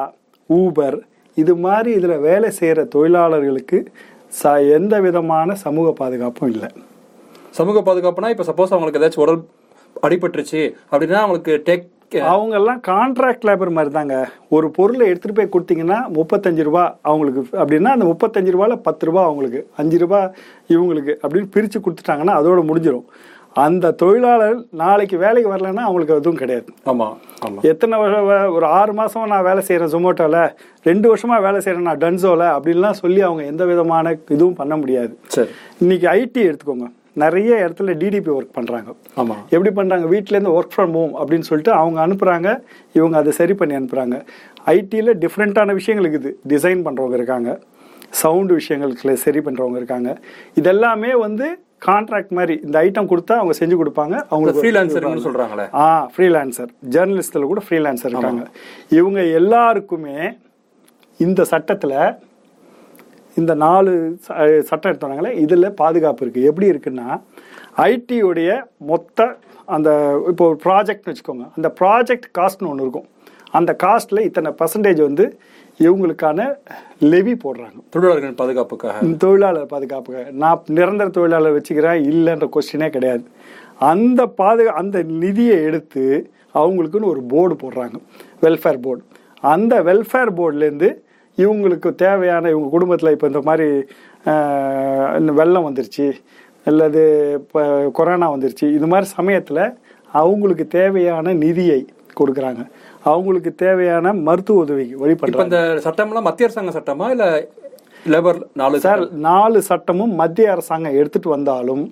ஊபர் 0.50 0.96
இது 1.36 1.56
மாதிரி 1.56 1.90
இதுல 1.96 2.20
வேலை 2.20 2.48
செய்யற 2.60 2.88
தொழிலாளர்களுக்கு 2.88 3.78
ச 4.32 4.42
எந்த 4.76 5.00
விதமான 5.00 5.54
சமூக 5.54 5.92
பாதுகாப்பும் 5.92 6.50
இல்லை. 6.50 6.68
சமூக 7.50 7.80
பாதுகாப்புனா 7.80 8.28
இப்ப 8.28 8.44
சப்போஸ் 8.44 8.74
அவங்களுக்கு 8.74 9.00
ஏதாச்சும் 9.00 9.24
உடல் 9.24 9.40
அடிபட்டுருச்சு 10.02 10.60
அப்படின்னா 10.90 11.18
அவங்களுக்கு 11.18 11.62
டேக் 11.66 11.88
அவங்க 12.30 12.54
எல்லாம் 12.56 12.80
கான்ட்ராக்ட் 12.80 13.44
லேபர் 13.44 13.70
மாதிரி 13.70 13.90
தாங்க 13.90 14.16
ஒரு 14.48 14.70
பொருளை 14.70 15.08
எடுத்துட்டு 15.08 15.36
போய் 15.36 15.52
கொடுத்தீங்கன்னா 15.52 15.98
முப்பத்தஞ்சு 16.12 16.62
ரூபா 16.62 16.82
அவங்களுக்கு 17.02 17.42
அப்படின்னா 17.58 17.92
அந்த 17.92 18.04
முப்பத்தஞ்சு 18.04 18.52
ரூபால 18.52 18.76
பத்து 18.76 19.06
ரூபா 19.06 19.24
அவங்களுக்கு 19.24 19.66
அஞ்சு 19.76 19.98
ரூபா 19.98 20.20
இவங்களுக்கு 20.68 21.18
அப்படின்னு 21.22 21.48
பிரிச்சு 21.54 21.78
கொடுத்துட்டாங்கன்னா 21.78 22.34
அதோட 22.34 22.62
முடிஞ்சிடும் 22.68 23.06
அந்த 23.54 23.90
தொழிலாளர் 23.90 24.64
நாளைக்கு 24.70 25.18
வேலைக்கு 25.18 25.56
வரலைன்னா 25.56 25.76
அவங்களுக்கு 25.76 26.14
எதுவும் 26.14 26.38
கிடையாது. 26.38 26.64
ஆமா 26.86 27.16
ஆமா. 27.46 27.60
எத்தனை 27.62 27.98
வருஷம் 27.98 28.54
ஒரு 28.54 28.66
ஆறு 28.66 28.92
மாசமா 28.92 29.40
நான் 29.40 29.42
வேலை 29.42 29.66
செய்யறேன் 29.66 29.96
ஜொமேட்டோல 29.96 30.54
ரெண்டு 30.82 31.16
வருஷமா 31.16 31.42
வேலை 31.42 31.60
செய்யறேன் 31.60 31.80
நான் 31.80 31.98
டன்சோல 31.98 32.60
அப்படின்லாம் 32.60 32.90
சொல்லி 32.90 33.20
அவங்க 33.20 33.44
எந்த 33.44 33.64
விதமான 33.64 34.16
இதுவும் 34.28 34.54
பண்ண 34.54 34.76
முடியாது. 34.76 35.18
சரி. 35.26 35.48
இன்னைக்கு 35.78 36.08
ஐடி 36.08 36.44
எடுத்துக்கோங்க. 36.44 36.92
நிறைய 37.12 37.54
இடத்துல 37.54 37.86
டிடிபி 37.86 38.28
ஒர்க் 38.28 38.52
பண்றாங்க. 38.52 38.90
ஆமா. 39.16 39.34
எப்படி 39.50 39.70
பண்றாங்க? 39.70 40.06
வீட்ல 40.06 40.36
இருந்து 40.36 40.60
ஒர்க் 40.60 40.72
ஃப்ரம் 40.76 40.92
ஹோம் 40.92 41.14
அப்படின்னு 41.14 41.40
சொல்லிட்டு 41.40 41.72
அவங்க 41.72 42.06
அனுப்புறாங்க. 42.06 42.60
இவங்க 42.92 43.16
அதை 43.16 43.32
சரி 43.32 43.54
பண்ணி 43.54 43.74
அனுப்புறாங்க. 43.74 44.24
ஐடியில் 44.66 45.14
டிஃப்ரெண்ட்டான 45.20 45.72
விஷயங்கள் 45.72 46.10
இருக்குது 46.10 46.32
டிசைன் 46.48 46.84
பண்றவங்க 46.84 47.12
இருக்காங்க. 47.12 47.60
சவுண்ட் 48.10 48.52
விஷயங்களுக்கு 48.52 49.12
சரி 49.12 49.38
பண்றவங்க 49.38 49.76
இருக்காங்க. 49.76 50.18
இதெல்லாமே 50.60 51.12
வந்து 51.18 51.58
கான்ட்ராக்ட் 51.86 52.34
மாதிரி 52.38 52.54
இந்த 52.66 52.76
ஐட்டம் 52.86 53.08
கொடுத்தா 53.12 53.34
அவங்க 53.40 53.54
செஞ்சு 53.60 53.76
கொடுப்பாங்க. 53.80 54.16
அவங்களுக்கு 54.32 54.62
ஃப்ரீலான்சர்னு 54.62 55.24
சொல்றாங்களே. 55.28 55.66
ஆ 55.82 55.86
ஃப்ரீலான்சர் 56.14 56.70
ஜேர்னலிஸ்டில் 56.96 57.48
கூட 57.52 57.62
ஃப்ரீலான்சர் 57.68 58.12
இருக்காங்க. 58.14 58.44
இவங்க 58.98 59.22
எல்லாருக்குமே 59.40 60.18
இந்த 61.20 61.44
சட்டத்தில் 61.52 61.96
இந்த 63.40 63.52
நாலு 63.64 63.92
சட்டம் 64.70 64.90
எடுத்தாங்களே 64.92 65.30
இதில் 65.44 65.76
பாதுகாப்பு 65.82 66.22
இருக்குது 66.24 66.48
எப்படி 66.50 66.66
இருக்குன்னா 66.72 67.08
ஐடியுடைய 67.90 68.50
மொத்த 68.90 69.26
அந்த 69.76 69.90
இப்போ 70.30 70.44
ஒரு 70.50 70.58
ப்ராஜெக்ட்னு 70.66 71.12
வச்சுக்கோங்க. 71.12 71.46
அந்த 71.56 71.68
ப்ராஜெக்ட் 71.80 72.28
காஸ்ட்னு 72.38 72.70
ஒன்று 72.72 72.84
இருக்கும். 72.86 73.08
அந்த 73.58 73.70
காஸ்ட்டில் 73.84 74.26
இத்தனை 74.28 74.50
பர்சன்டேஜ் 74.60 75.00
வந்து 75.08 75.24
இவங்களுக்கான 75.80 76.56
லெவி 76.98 77.34
போடுறாங்க. 77.44 77.78
தொழிலாளர்களின் 77.90 78.40
பாதுகாப்புக்காக. 78.40 79.16
தொழிலாளர் 79.18 79.72
பாதுகாப்புக்காக. 79.74 80.30
நான் 80.42 80.62
நிரந்தர 80.78 81.08
தொழிலாளர் 81.08 81.56
வச்சுக்கிறேன் 81.58 82.02
இல்லைன்ற 82.12 82.48
கொஸ்டினே 82.56 82.88
கிடையாது. 82.90 83.24
அந்த 83.78 84.26
பாதுகா 84.40 84.72
அந்த 84.82 85.02
நிதியை 85.02 85.56
எடுத்து 85.62 86.32
அவங்களுக்குன்னு 86.54 87.12
ஒரு 87.14 87.22
போர்டு 87.22 87.54
போடுறாங்க. 87.62 87.96
வெல்ஃபேர் 88.42 88.82
போர்டு 88.82 89.02
அந்த 89.40 89.82
வெல்ஃபேர் 89.82 90.36
போர்டுலேருந்து 90.38 90.90
இவங்களுக்கு 91.38 91.94
தேவையான 91.94 92.48
இவங்க 92.48 92.68
குடும்பத்தில் 92.68 93.10
இப்போ 93.10 93.26
இந்த 93.26 93.40
மாதிரி 93.40 93.68
இந்த 95.18 95.32
வெள்ளம் 95.32 95.66
வந்துருச்சு 95.68 96.12
அல்லது 96.64 97.02
இப்போ 97.40 97.90
கொரோனா 97.92 98.34
வந்துருச்சு 98.34 98.66
இது 98.74 98.86
மாதிரி 98.86 99.06
சமயத்தில் 99.06 99.64
அவங்களுக்கு 100.12 100.66
தேவையான 100.66 101.32
நிதியை 101.32 101.86
கொடுக்குறாங்க. 102.20 102.62
அவங்களுக்கு 103.04 103.54
தேவையான 103.54 104.12
மருத்துவ 104.22 104.58
உதவி 104.58 104.94
வழி 104.94 105.12
இப்ப 105.12 105.22
பண்றாங்க 105.26 105.46
இந்த 105.48 105.60
சட்டம்லாம் 105.84 106.22
மத்திய 106.22 106.46
அரசாங்க 106.46 106.70
சட்டமா 106.70 107.10
இல்ல 107.10 107.26
லேபர் 108.06 108.38
நாலு 108.52 108.80
சார் 108.80 109.02
நாலு 109.22 109.62
சட்டமும் 109.62 110.14
மத்திய 110.14 110.52
அரசாங்கம் 110.52 110.92
எடுத்துட்டு 110.92 111.28
வந்தாலும் 111.28 111.82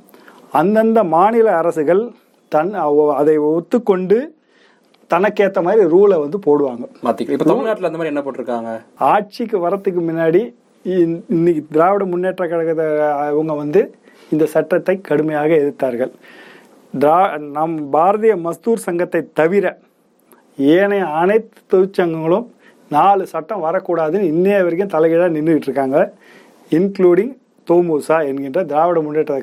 அந்தந்த 0.52 1.04
மாநில 1.06 1.56
அரசுகள் 1.56 2.02
தன் 2.52 2.72
அதை 3.14 3.38
ஒத்துக்கொண்டு 3.50 4.18
தனக்கேத்த 5.10 5.62
மாதிரி 5.62 5.84
ரூலை 5.88 6.20
வந்து 6.20 6.38
போடுவாங்க. 6.46 6.84
மாத்திக்கலாம் 7.04 7.30
இப்ப 7.30 7.44
தமிழ்நாட்டுல 7.44 7.86
அந்த 7.86 7.98
மாதிரி 7.98 8.12
என்ன 8.14 8.22
போட்டிருக்காங்க? 8.22 8.72
ஆட்சிக்கு 9.04 9.58
வரத்துக்கு 9.58 10.00
முன்னாடி 10.00 10.42
இன்- 10.84 11.22
இன்னைக்கு 11.28 11.64
திராவிட 11.72 12.04
முன்னேற்ற 12.04 12.48
கழகத்தை 12.48 12.86
அவங்க 13.26 13.52
வந்து 13.54 13.80
இந்த 14.30 14.46
சட்டத்தை 14.46 15.00
கடுமையாக 15.00 15.48
எதிர்த்தார்கள். 15.54 16.12
திரா 16.94 17.16
நம் 17.38 17.92
பாரதிய 17.92 18.36
மஸ்தூர் 18.44 18.84
சங்கத்தை 18.84 19.28
தவிர 19.34 19.66
ஏனைய 20.76 21.04
அனைத்து 21.20 21.60
தொழிற்சங்கங்களும் 21.72 22.46
நாலு 22.90 23.26
சட்டம் 23.26 23.64
வரக்கூடாதுன்னு 23.66 24.30
இன்னைய 24.32 24.62
வரைக்கும் 24.64 24.94
தலைகீழாக 24.94 25.34
நின்றுட்டு 25.36 25.68
இருக்காங்க 25.68 25.98
இன்க்ளூடிங் 26.78 27.32
தோமுசா 27.70 28.16
என்கின்ற 28.28 28.60
திராவிட 28.64 29.00
முன்னேற்ற 29.00 29.34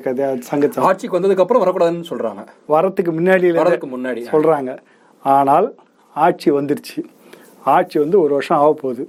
சங்கத்தை 0.48 0.84
ஆட்சிக்கு 0.88 1.16
வந்ததுக்கு 1.18 1.44
அப்புறம் 1.44 1.62
வரக்கூடாதுன்னு 1.64 2.08
சொல்றாங்க. 2.10 2.42
வரத்துக்கு 2.74 3.12
முன்னாடியில 3.18 3.60
வரதுக்கு 3.60 3.88
முன்னாடி 3.94 4.24
சொல்றாங்க. 4.32 4.72
ஆனால் 5.24 5.68
ஆட்சி 6.14 6.50
வந்துருச்சு. 6.50 6.98
ஆட்சி 7.76 7.98
வந்து 7.98 8.20
ஒரு 8.20 8.32
வருஷம் 8.34 8.58
ஆக 8.58 8.72
போகுது. 8.72 9.04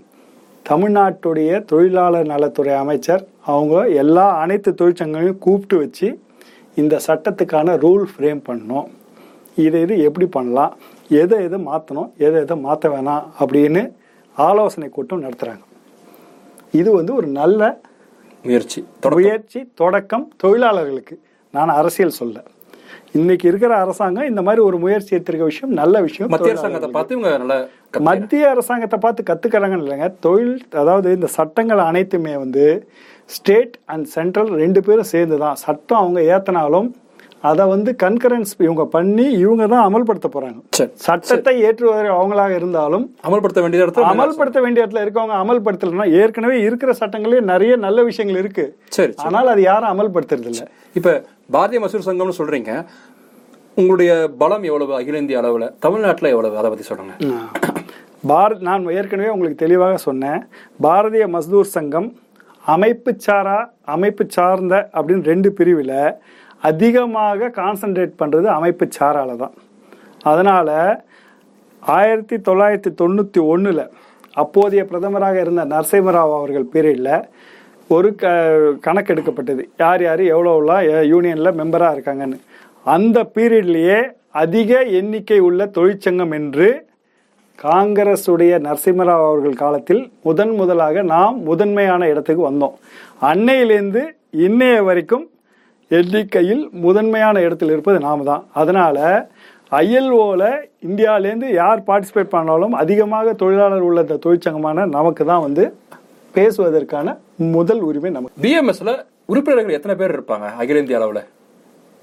தமிழ்நாட்டுடைய 0.69 1.51
தொழிலாளர் 1.65 2.31
நலத்துறை 2.31 2.73
அமைச்சர் 2.73 3.23
அவங்க 3.45 3.87
எல்லா 4.03 4.25
அனைத்து 4.43 4.71
தொழிற்சங்கங்களையும் 4.71 5.43
கூப்பிட்டு 5.45 5.77
வச்சு 5.77 6.19
இந்த 6.75 6.99
சட்டத்துக்கான 7.07 7.75
ரூல் 7.85 8.05
ஃப்ரேம் 8.11 8.41
பண்ணணும். 8.49 8.87
இதை 9.65 9.81
இது 9.81 9.95
எப்படி 10.01 10.25
பண்ணலாம்? 10.25 10.73
எதை 11.09 11.37
எதை 11.47 11.59
மாற்றணும் 11.69 12.09
எதை 12.17 12.37
எதை 12.41 12.55
மாற்ற 12.57 12.89
வேணாம் 12.89 13.23
அப்படின்னு 13.39 13.81
ஆலோசனை 14.37 14.89
கூட்டம் 14.89 15.23
நடத்துகிறாங்க 15.23 15.63
இது 16.73 16.89
வந்து 16.91 17.11
ஒரு 17.15 17.27
நல்ல 17.27 17.61
முயற்சி. 18.45 18.79
முயற்சி 19.15 19.59
தொடக்கம் 19.75 20.25
தொழிலாளர்களுக்கு. 20.37 21.15
நான் 21.53 21.71
அரசியல் 21.79 22.17
சொல்ல. 22.19 22.37
இன்னைக்கு 23.11 23.45
இருக்கிற 23.47 23.73
அரசாங்கம் 23.77 24.29
இந்த 24.29 24.41
மாதிரி 24.41 24.61
ஒரு 24.61 24.77
முயற்சி 24.77 25.11
எடுத்திருக்க 25.15 25.45
விஷயம் 25.45 25.73
நல்ல 25.73 26.01
விஷயம் 26.01 26.29
மத்திய 26.29 26.53
அரசாங்கத்தை 26.53 26.89
பார்த்து 26.89 27.15
இவங்க 27.15 27.31
நல்லா 27.37 27.57
மத்திய 28.07 28.49
அரசாங்கத்தை 28.49 28.99
பார்த்து 28.99 29.29
கத்துக்கிறாங்கன்னு 29.29 29.85
இல்லைங்க. 29.85 30.09
தொழில் 30.19 30.55
அதாவது 30.73 31.09
இந்த 31.11 31.27
சட்டங்கள் 31.37 31.81
அனைத்துமே 31.89 32.37
வந்து 32.37 32.87
ஸ்டேட் 33.25 33.75
அண்ட் 33.85 34.07
சென்ட்ரல் 34.07 34.51
ரெண்டு 34.63 34.83
பேரும் 34.83 35.11
சேர்ந்து 35.13 35.37
தான் 35.37 35.55
சட்டம் 35.55 36.01
அவங்க 36.01 36.21
ஏத்தினாலும் 36.33 36.89
அதை 37.41 37.63
வந்து 37.71 37.91
கன்கரன்ஸ் 38.03 38.53
இவங்க 38.65 38.83
பண்ணி 38.95 39.25
இவங்க 39.43 39.65
தான் 39.73 39.83
அமல்படுத்த 39.87 40.27
போறாங்க. 40.33 40.59
சட்டத்தை 41.05 41.53
ஏற்றுவதற்கு 41.67 42.15
அவங்களாக 42.17 42.53
இருந்தாலும் 42.59 43.05
அமல்படுத்த 43.27 43.61
வேண்டிய 43.63 43.83
இடத்துல 43.85 44.07
அமல்படுத்த 44.13 44.61
வேண்டிய 44.65 44.83
இடத்துல 44.85 45.03
இருக்கவங்க 45.05 45.35
அமல்படுத்தலைன்னா 45.43 46.07
ஏற்கனவே 46.21 46.57
இருக்கிற 46.67 46.93
சட்டங்களே 47.01 47.41
நிறைய 47.51 47.75
நல்ல 47.85 48.03
விஷயங்கள் 48.09 48.41
இருக்கு. 48.43 48.65
சரி 48.97 49.11
சரி. 49.11 49.27
ஆனால் 49.27 49.51
அது 49.53 49.61
யாரும் 49.69 49.91
அமல்படுத்துறது 49.93 50.49
இல்ல. 50.53 50.65
இப்ப 50.99 51.15
பாரதிய 51.55 51.81
மசூர் 51.83 52.07
சங்கம்னு 52.09 52.39
சொல்றீங்க. 52.39 52.73
உங்களுடைய 53.79 54.11
பலம் 54.41 54.65
எவ்வளவு? 54.69 54.93
அகில 54.99 55.21
இந்திய 55.23 55.41
அளவுல. 55.41 55.67
தமிழ்நாட்டுல 55.85 56.31
எவ்வளவு? 56.35 56.57
அதை 56.61 56.69
பத்தி 56.71 56.87
சொல்லுங்க. 56.91 57.13
பாரத் 58.31 58.65
நான் 58.69 58.89
ஏற்கனவே 58.99 59.29
உங்களுக்கு 59.35 59.63
தெளிவாக 59.65 59.99
சொன்னேன். 60.07 60.41
பாரதிய 60.85 61.25
மஸ்தூர் 61.35 61.75
சங்கம் 61.75 62.09
அமைப்பு 62.73 63.11
சாரா 63.25 63.59
அமைப்பு 63.95 64.23
சார்ந்த 64.35 64.75
அப்படின்னு 64.95 65.29
ரெண்டு 65.31 65.49
பிரிவில் 65.59 65.93
அதிகமாக 66.63 67.51
கான்சென்ட்ரேட் 67.59 68.19
பண்ணுறது 68.21 68.47
அமைப்பு 68.57 68.85
சாரால 68.97 69.35
தான். 69.43 69.55
அதனால் 70.31 70.75
ஆயிரத்தி 71.83 72.37
தொள்ளாயிரத்தி 72.47 72.91
தொண்ணூற்றி 73.01 73.41
ஒன்றில் 73.53 73.83
அப்போதைய 74.41 74.81
பிரதமராக 74.89 75.37
இருந்த 75.43 75.63
நரசிம்மராவ் 75.73 76.33
அவர்கள் 76.39 76.71
பீரியடில் 76.73 77.15
ஒரு 77.95 78.09
க 78.21 78.33
கணக்கெடுக்கப்பட்டது. 78.87 79.63
யார் 79.83 80.01
யார் 80.07 80.23
எவ்வளோலாம் 80.33 80.83
யூனியனில் 81.11 81.57
மெம்பராக 81.61 81.95
இருக்காங்கன்னு. 81.95 82.37
அந்த 82.85 83.17
பீரியட்லேயே 83.35 83.99
அதிக 84.43 84.81
எண்ணிக்கை 84.99 85.39
உள்ள 85.47 85.65
தொழிற்சங்கம் 85.77 86.33
என்று 86.39 86.67
காங்கிரஸுடைய 87.59 88.53
நரசிம்மராவ் 88.65 89.25
அவர்கள் 89.29 89.61
காலத்தில் 89.63 90.03
முதன் 90.27 90.53
முதலாக 90.59 91.01
நாம் 91.13 91.37
முதன்மையான 91.49 92.07
இடத்துக்கு 92.11 92.43
வந்தோம். 92.49 92.75
அன்னையிலேருந்து 93.31 94.03
இன்னைய 94.47 94.77
வரைக்கும் 94.89 95.25
எண்ணிக்கையில் 95.91 96.69
முதன்மையான 96.81 97.41
இடத்தில் 97.41 97.69
இருப்பது 97.69 97.99
நாம 97.99 98.23
தான் 98.23 98.43
அதனால 98.53 98.97
ஐஎல்ஓல 99.71 100.43
இந்தியாவிலேருந்து 100.83 101.47
யார் 101.53 101.81
பார்ட்டிசிபேட் 101.87 102.33
பண்ணாலும் 102.35 102.73
அதிகமாக 102.73 103.33
தொழிலாளர் 103.33 103.87
உள்ள 103.87 104.01
இந்த 104.01 104.19
தொழிற்சங்கமான 104.25 104.85
நமக்கு 104.87 105.25
தான் 105.25 105.41
வந்து 105.41 105.63
பேசுவதற்கான 106.35 107.07
முதல் 107.55 107.79
உரிமை 107.79 108.11
நமக்கு. 108.11 108.41
பிஎம்எஸ்ல 108.41 108.91
உறுப்பினர்கள் 109.25 109.77
எத்தனை 109.77 109.95
பேர் 109.95 110.15
இருப்பாங்க 110.17 110.47
அகில 110.55 110.81
இந்திய 110.83 110.99
அளவுல? 110.99 111.21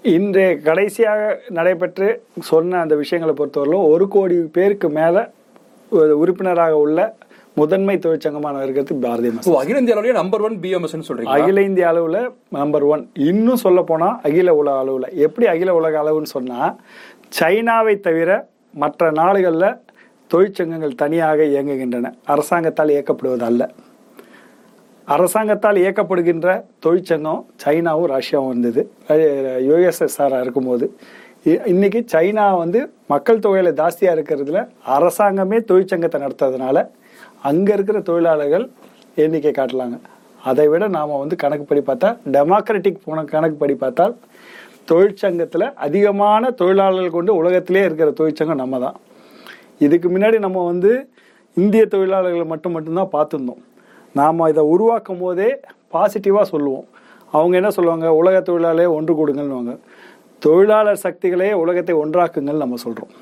இன்றைய 0.04 0.50
கடைசியாக 0.58 1.20
நடைபெற்று 1.48 2.08
சொன்ன 2.50 2.80
அந்த 2.80 2.94
விஷயங்களை 2.94 3.34
பொறுத்தவரையிலும் 3.34 3.88
ஒரு 3.92 4.08
கோடி 4.08 4.36
பேருக்கு 4.56 4.88
மேலே 4.98 5.22
உறுப்பினராக 6.22 6.74
உள்ள 6.78 6.98
முதன்மை 7.60 7.94
தொழிற்சங்கமான 8.04 8.62
இருக்கிறது 8.64 8.94
பாரதிய 9.04 9.30
ஓ 9.30 9.36
மசூர் 9.36 9.58
அகில 9.60 9.78
இந்திய 9.80 9.94
அளவுலயே 9.94 10.14
நம்பர் 10.20 10.42
ஒன் 10.46 10.56
பிஎம்எஸ் 10.62 10.96
சொல்றீங்க 11.08 11.36
அகில 11.36 11.62
இந்திய 11.68 11.86
அளவில் 11.92 12.20
நம்பர் 12.58 12.84
ஒன் 12.92 13.02
இன்னும் 13.30 13.62
சொல்ல 13.64 13.80
போனால் 13.90 14.16
அகில 14.28 14.54
உலக 14.60 14.76
அளவில். 14.82 15.06
எப்படி 15.26 15.46
அகில 15.52 15.74
உலக 15.78 15.96
அளவுன்னு 16.02 16.30
சொன்னால் 16.36 16.72
சைனாவை 17.38 17.94
தவிர 18.06 18.30
மற்ற 18.82 19.10
நாடுகளில் 19.20 19.68
தொழிற்சங்கங்கள் 20.30 21.00
தனியாக 21.02 21.38
இயங்குகின்றன. 21.52 22.10
அரசாங்கத்தால் 22.34 22.92
இயக்கப்படுவது 22.94 23.44
அல்ல 23.50 23.62
அரசாங்கத்தால் 25.08 25.80
இயக்கப்படுகின்ற 25.82 26.48
தொழிற்சங்கம் 26.84 27.42
சைனாவும் 27.64 28.10
ரஷ்யாவும் 28.16 28.50
இருந்தது. 28.52 28.82
யுஎஸ்எஸ்ஆர் 29.68 30.40
இருக்கும்போது. 30.44 30.86
இன்னைக்கு 31.72 32.00
சைனா 32.14 32.46
வந்து 32.62 32.80
மக்கள் 33.12 33.42
தொகையில 33.44 33.72
ஜாஸ்தியா 33.80 34.12
இருக்கிறதுல 34.16 34.60
அரசாங்கமே 34.96 35.58
தொழிற்சங்கத்தை 35.70 36.20
நடத்துறதுனால 36.24 36.78
அங்கே 37.42 37.72
இருக்கிற 37.76 37.98
தொழிலாளர்கள் 38.08 38.64
எண்ணிக்கை 39.24 39.52
காட்டலாங்க. 39.52 39.96
அதை 40.42 40.64
விட 40.72 40.84
நாம் 40.96 41.20
வந்து 41.22 41.36
கணக்குப்படி 41.42 41.82
பார்த்தா 41.88 42.08
டெமோக்ராட்டிக் 42.34 43.04
போன 43.04 43.24
கணக்குப்படி 43.32 43.74
பார்த்தால் 43.82 44.14
தொழிற்சங்கத்தில் 44.90 45.66
அதிகமான 45.86 46.50
தொழிலாளர்கள் 46.60 47.16
கொண்டு 47.16 47.32
உலகத்திலே 47.40 47.82
இருக்கிற 47.88 48.10
தொழிற்சங்கம் 48.20 48.62
நம்ம 48.62 48.78
தான் 48.84 48.98
இதுக்கு 49.84 50.08
முன்னாடி 50.14 50.38
நம்ம 50.46 50.58
வந்து 50.72 50.92
இந்திய 51.56 51.82
தொழிலாளர்களை 51.94 52.46
மட்டும் 52.52 52.74
மட்டும்தான் 52.76 53.14
பார்த்துருந்தோம். 53.16 53.62
நாம் 54.14 54.48
இதை 54.52 54.62
உருவாக்கும் 54.74 55.22
போதே 55.22 55.48
பாசிட்டிவாக 55.94 56.46
சொல்லுவோம். 56.52 56.86
அவங்க 57.32 57.54
என்ன 57.60 57.70
சொல்லுவாங்க? 57.76 58.06
உலக 58.20 58.36
தொழிலாளரே 58.48 58.88
ஒன்று 58.96 59.12
கொடுங்கன்னுவாங்க 59.20 59.74
தொழிலாளர் 60.42 61.04
சக்திகளே 61.04 61.52
உலகத்தை 61.62 61.94
ஒன்றாக்குங்கள் 62.02 62.62
நம்ம 62.62 62.78
சொல்கிறோம் 62.82 63.14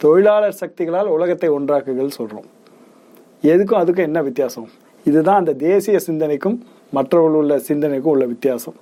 தொழிலாளர் 0.00 0.60
சக்திகளால் 0.60 1.14
உலகத்தை 1.16 1.48
ஒன்றாக்குங்கள் 1.56 2.16
சொல்கிறோம் 2.18 2.46
எதுக்கும் 3.52 3.80
அதுக்கும் 3.82 4.08
என்ன 4.08 4.22
வித்தியாசம்? 4.28 4.68
இதுதான் 5.08 5.40
அந்த 5.42 5.52
தேசிய 5.68 5.96
சிந்தனைக்கும் 6.06 6.56
மற்றவர்கள் 6.96 7.38
உள்ள 7.40 7.54
சிந்தனைக்கும் 7.68 8.12
உள்ள 8.14 8.24
வித்தியாசம். 8.32 8.76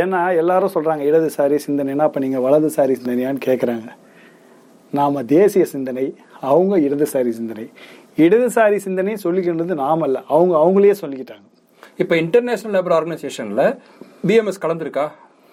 ஏன்னா 0.00 0.20
எல்லாரும் 0.40 0.72
சொல்கிறாங்க 0.74 1.02
இடதுசாரி 1.10 1.58
சிந்தனைனா 1.66 2.06
அப்போ 2.08 2.20
நீங்கள் 2.24 2.44
வலதுசாரி 2.46 2.94
சிந்தனையான்னு 3.00 3.40
கேட்குறாங்க 3.46 3.88
நாம் 4.98 5.26
தேசிய 5.36 5.64
சிந்தனை 5.74 6.06
அவங்க 6.50 6.74
இடதுசாரி 6.86 7.30
சிந்தனை. 7.38 7.66
இடதுசாரி 8.24 8.76
சிந்தனை 8.86 9.14
சொல்லிக்கின்றது 9.24 9.74
நாம் 9.84 10.04
அல்ல 10.06 10.18
அவங்க 10.34 10.54
அவங்களே 10.62 10.94
சொல்லிக்கிட்டாங்க. 11.02 11.46
இப்போ 12.02 12.14
இன்டர்நேஷ்னல் 12.16 12.74
லேபர் 12.76 12.96
ஆர்கனைசேஷனில் 12.98 13.64
பிஎம்எஸ் 14.28 14.62
கலந்துருக்கா? 14.64 15.06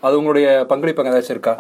அது 0.04 0.18
உங்களுடைய 0.20 0.48
பங்களிப்பு 0.72 1.04
ஏதாச்சும் 1.12 1.36
இருக்கா? 1.36 1.54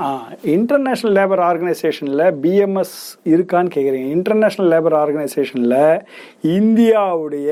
இன்டர்நேஷ்னல் 0.56 1.16
லேபர் 1.18 1.42
ஆர்கனைசேஷனில் 1.50 2.24
பிஎம்எஸ் 2.44 2.96
இருக்கான்னு 3.34 3.74
கேட்குறீங்க 3.76 4.10
இன்டர்நேஷ்னல் 4.18 4.70
லேபர் 4.74 4.96
ஆர்கனைசேஷனில் 5.02 5.82
இந்தியாவுடைய 6.58 7.52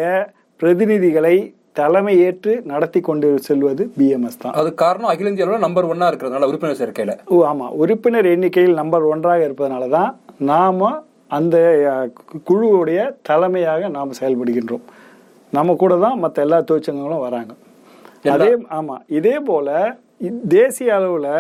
பிரதிநிதிகளை 0.61 1.35
தலைமை 1.79 2.13
ஏற்று 2.25 2.51
நடத்தி 2.71 2.99
கொண்டு 3.07 3.27
செல்வது 3.47 3.83
பிஎம்எஸ் 3.99 4.41
தான். 4.43 4.55
அது 4.61 4.69
காரணம் 4.83 5.11
அகில 5.11 5.31
இந்திய 5.31 5.45
அளவில் 5.45 5.65
நம்பர் 5.65 5.89
ஒன்னா 5.91 6.09
இருக்கிறதுனால 6.11 6.49
உறுப்பினர் 6.51 6.79
சேர்க்கையில. 6.81 7.13
ஓ 7.33 7.39
ஆமாம் 7.51 7.73
உறுப்பினர் 7.83 8.29
எண்ணிக்கையில் 8.33 8.79
நம்பர் 8.81 9.09
ஒன்றாக 9.13 9.47
இருப்பதனால 9.47 9.87
தான் 9.97 10.11
நாம் 10.51 10.85
அந்த 11.37 11.57
குழுவுடைய 12.49 12.99
தலைமையாக 13.29 13.89
நாம் 13.97 14.17
செயல்படுகின்றோம். 14.19 14.85
நம்ம 15.57 15.75
கூட 15.83 15.93
தான் 16.05 16.21
மற்ற 16.23 16.37
எல்லா 16.45 16.59
தொழிற்சங்கங்களும் 16.69 17.25
வராங்க. 17.27 17.51
அதே 18.33 18.51
ஆமாம் 18.77 19.03
இதே 19.19 19.35
போல் 19.49 19.75
தேசிய 20.56 20.96
அளவில் 20.96 21.32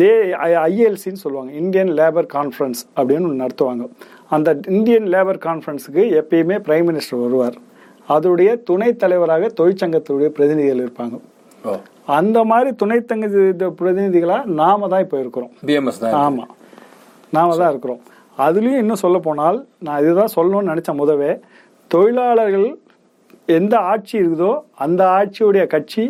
தே 0.00 0.10
ஐஎல்சின்னு 0.66 1.22
சொல்லுவாங்க. 1.24 1.52
இந்தியன் 1.62 1.90
லேபர் 2.00 2.28
கான்ஃபரன்ஸ் 2.36 2.80
அப்படின்னு 2.96 3.26
ஒன்று 3.28 3.44
நடத்துவாங்க. 3.44 3.84
அந்த 4.36 4.58
இந்தியன் 4.76 5.08
லேபர் 5.14 5.40
கான்ஃபரன்ஸுக்கு 5.46 6.02
எப்பயுமே 6.20 6.56
பிரைம் 6.68 6.88
மினிஸ்டர் 6.90 7.22
வருவார். 7.24 7.56
அதோடைய 8.14 8.50
துணைத் 8.68 9.00
தலைவராக 9.02 9.50
தொழிற்சங்கத்துடைய 9.60 10.28
பிரதிநிதிகள் 10.36 10.84
இருப்பாங்க. 10.86 11.16
அந்த 12.18 12.38
மாதிரி 12.50 12.70
துணைத்தங்க 12.82 13.26
பிரதிநிதிகளாக 13.80 14.44
நாம 14.60 14.88
தான் 14.92 15.02
இப்போ 15.04 15.18
இருக்கிறோம். 15.24 15.52
பிஎம்எஸ் 15.66 16.00
தான் 16.04 16.16
ஆமாம் 16.22 16.50
நாம 17.36 17.56
தான் 17.60 17.70
இருக்கிறோம். 17.70 18.00
அதுலேயும் 18.44 18.80
இன்னும் 18.82 19.02
சொல்ல 19.04 19.18
போனால் 19.26 19.58
நான் 19.86 20.02
இதுதான் 20.02 20.34
சொல்லணும்னு 20.36 20.72
நினச்ச 20.72 20.90
முதவே. 21.02 21.32
தொழிலாளர்கள் 21.94 22.68
எந்த 23.58 23.74
ஆட்சி 23.92 24.14
இருக்குதோ 24.20 24.52
அந்த 24.84 25.02
ஆட்சியுடைய 25.18 25.64
கட்சி 25.74 26.04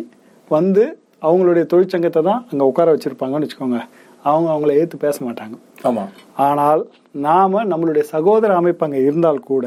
வந்து 0.49 0.83
அவங்களுடைய 1.23 1.65
தொழிற்சங்கத்தை 1.73 2.21
தான் 2.23 2.45
அங்கே 2.51 2.65
உட்கார 2.65 2.87
வச்சுருப்பாங்கன்னு 2.95 3.47
வச்சுக்கோங்க. 3.47 3.79
அவங்க 4.23 4.49
அவங்கள 4.51 4.71
ஏற்று 4.79 4.97
பேச 4.97 5.25
மாட்டாங்க. 5.25 5.55
ஆமா. 5.83 6.03
ஆனால் 6.33 6.81
நாம் 7.11 7.53
நம்மளுடைய 7.53 8.01
சகோதர 8.01 8.55
அமைப்பு 8.55 8.85
அங்கே 8.85 9.01
இருந்தால் 9.01 9.39
கூட 9.39 9.65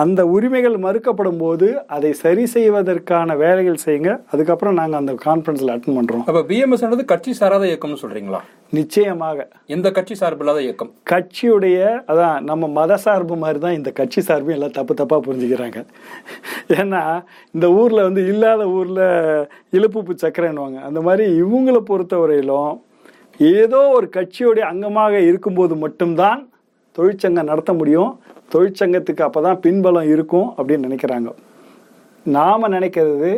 அந்த 0.00 0.20
உரிமைகள் 0.34 0.76
மறுக்கப்படும் 0.84 1.40
போது 1.42 1.66
அதை 1.94 2.10
சரி 2.22 2.44
செய்வதற்கான 2.52 3.34
வேலைகள் 3.42 3.82
செய்யுங்க. 3.84 4.12
அதுக்கப்புறம் 4.32 4.78
நாங்கள் 4.78 5.00
அந்த 5.00 5.12
கான்ஃபரன்ஸில் 5.26 5.72
அட்டன் 5.74 5.96
பண்ணுறோம் 5.98 6.24
அப்ப 6.28 6.40
பிஎம்எஸ் 6.48 7.04
கட்சி 7.12 7.32
சாராத 7.40 7.64
இயக்கம்னு 7.70 8.00
சொல்றீங்களா? 8.02 8.40
நிச்சயமாக. 8.78 9.46
எந்த 9.74 9.90
கட்சி 9.96 10.14
சார்பில்லாத 10.20 10.60
இயக்கம்? 10.66 10.90
கட்சியுடைய 11.10 11.78
அதான் 12.10 12.38
நம்ம 12.50 12.68
மத 12.78 12.96
சார்பு 13.04 13.36
மாதிரி 13.44 13.60
தான் 13.66 13.76
இந்த 13.78 13.92
கட்சி 14.00 14.22
சார்பு 14.28 14.52
எல்லாம் 14.56 14.74
தப்பு 14.78 14.94
தப்பாக 15.00 15.22
புரிஞ்சுக்கிறாங்க. 15.26 15.80
ஏன்னா 16.78 17.02
இந்த 17.56 17.68
ஊரில் 17.80 18.06
வந்து 18.08 18.24
இல்லாத 18.32 18.66
ஊரில் 18.78 19.04
இழுப்புப்பு 19.78 20.16
சக்கரைன்னுவாங்க. 20.24 20.80
அந்த 20.90 21.02
மாதிரி 21.08 21.26
இவங்களை 21.44 21.82
பொறுத்தவரையிலும் 21.92 22.74
ஏதோ 23.40 23.82
ஒரு 23.98 24.08
கட்சியுடைய 24.18 24.64
அங்கமாக 24.72 25.14
இருக்கும்போது 25.30 25.76
மட்டும்தான் 25.84 26.42
தொழிற்சங்கம் 26.98 27.48
நடத்த 27.50 27.72
முடியும். 27.78 28.10
தொழிற்சங்கத்துக்கு 28.54 29.22
அப்போ 29.28 29.40
தான் 29.48 29.60
பின்பலம் 29.60 30.10
இருக்கும் 30.14 30.48
அப்படின்னு 30.56 30.86
நினைக்கிறாங்க. 30.88 31.30
நாம் 32.36 32.72
நினைக்கிறது 32.76 33.32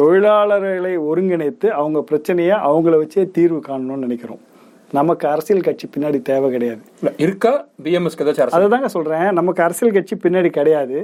தொழிலாளர்களை 0.00 0.92
ஒருங்கிணைத்து 1.08 1.68
அவங்க 1.80 1.98
பிரச்சனையை 2.10 2.56
அவங்கள 2.70 2.94
வச்சே 3.00 3.22
தீர்வு 3.36 3.60
காணணும்னு 3.68 4.04
நினைக்கிறோம். 4.06 4.42
நமக்கு 4.96 5.24
அரசியல் 5.28 5.64
கட்சி 5.64 5.86
பின்னாடி 5.94 6.18
தேவை 6.28 6.48
கிடையாது. 6.50 6.82
இருக்கா? 7.24 7.52
பிஎம்எஸ்க்கு 7.84 8.24
ஏதாச்சும் 8.24 8.54
அதை 8.58 8.68
தாங்க 8.74 8.88
சொல்றேன். 8.88 9.26
நமக்கு 9.38 9.62
அரசியல் 9.62 9.96
கட்சி 9.96 10.16
பின்னாடி 10.16 10.50
கிடையாது. 10.58 10.98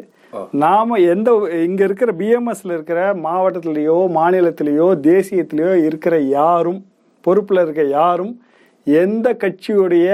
நாம 0.65 0.99
எந்த 1.15 1.31
இங்க 1.67 1.83
இருக்கிற 1.89 2.13
பிஎம்எஸ்ல 2.21 2.77
இருக்கிற 2.77 3.01
மாவட்டத்திலேயோ 3.27 3.99
மாநிலத்திலேயோ 4.19 4.89
தேசியத்திலேயோ 5.09 5.75
இருக்கிற 5.89 6.15
யாரும் 6.39 6.81
பொறுப்புல 7.27 7.63
இருக்க 7.67 7.83
யாரும் 7.99 8.33
எந்த 8.85 9.37
கட்சியுடைய 9.43 10.09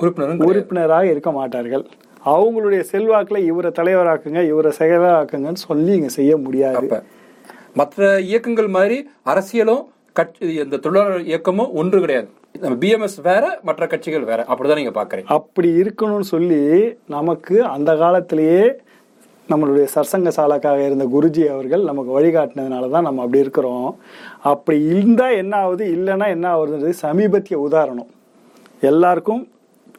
உறுப்பினரும் 0.00 0.38
கிடையாது. 0.38 0.50
உறுப்பினராக 0.50 1.10
இருக்க 1.14 1.32
மாட்டார்கள். 1.32 1.84
அவங்களுடைய 2.24 2.84
செல்வாக்குல 2.92 3.38
இவரை 3.38 3.70
தலைவராக்குங்க 3.78 4.46
இவரை 4.46 4.72
செயலராக்குங்கன்னு 4.78 5.54
சொல்லி 5.54 5.92
இங்க 5.92 6.08
செய்ய 6.08 6.36
முடியாது. 6.36 7.02
மற்ற 7.74 8.20
இயக்கங்கள் 8.20 8.68
மாதிரி 8.68 9.10
அரசியலும் 9.24 9.84
கட்சி 10.12 10.54
இந்த 10.54 10.76
தொழிலாளர் 10.76 11.24
இயக்கமும் 11.24 11.72
ஒன்று 11.72 12.00
கிடையாது. 12.00 12.28
நம்ம 12.60 12.76
பிஎம்எஸ் 12.86 13.20
வேற 13.22 13.60
மற்ற 13.62 13.86
கட்சிகள் 13.86 14.24
வேற. 14.24 14.46
அப்படிதான் 14.48 14.80
நீங்க 14.82 15.04
பாக்குறீங்க. 15.04 15.24
அப்படி 15.24 15.80
இருக்கணும்னு 15.80 16.20
சொல்லி 16.20 16.94
நமக்கு 17.06 17.64
அந்த 17.64 17.96
காலத்திலேயே 17.96 18.80
நம்மளுடைய 19.48 19.86
சர்சங்க 19.94 20.30
சாலக்காக 20.36 20.86
இருந்த 20.86 21.04
குருஜி 21.04 21.46
அவர்கள் 21.46 21.82
நமக்கு 21.82 22.20
வழிகாட்டினதுனால 22.20 22.90
தான் 22.90 23.02
நம்ம 23.02 23.22
அப்படி 23.22 23.38
இருக்கிறோம். 23.38 23.98
அப்படி 24.42 24.84
இருந்தால் 24.84 25.32
என்ன 25.32 25.56
ஆகுது 25.56 25.86
இல்லைன்னா 25.86 26.26
என்ன 26.26 26.56
ஆகுதுன்றது 26.56 26.90
சமீபத்திய 26.90 27.58
உதாரணம். 27.58 28.10
எல்லாருக்கும் 28.80 29.51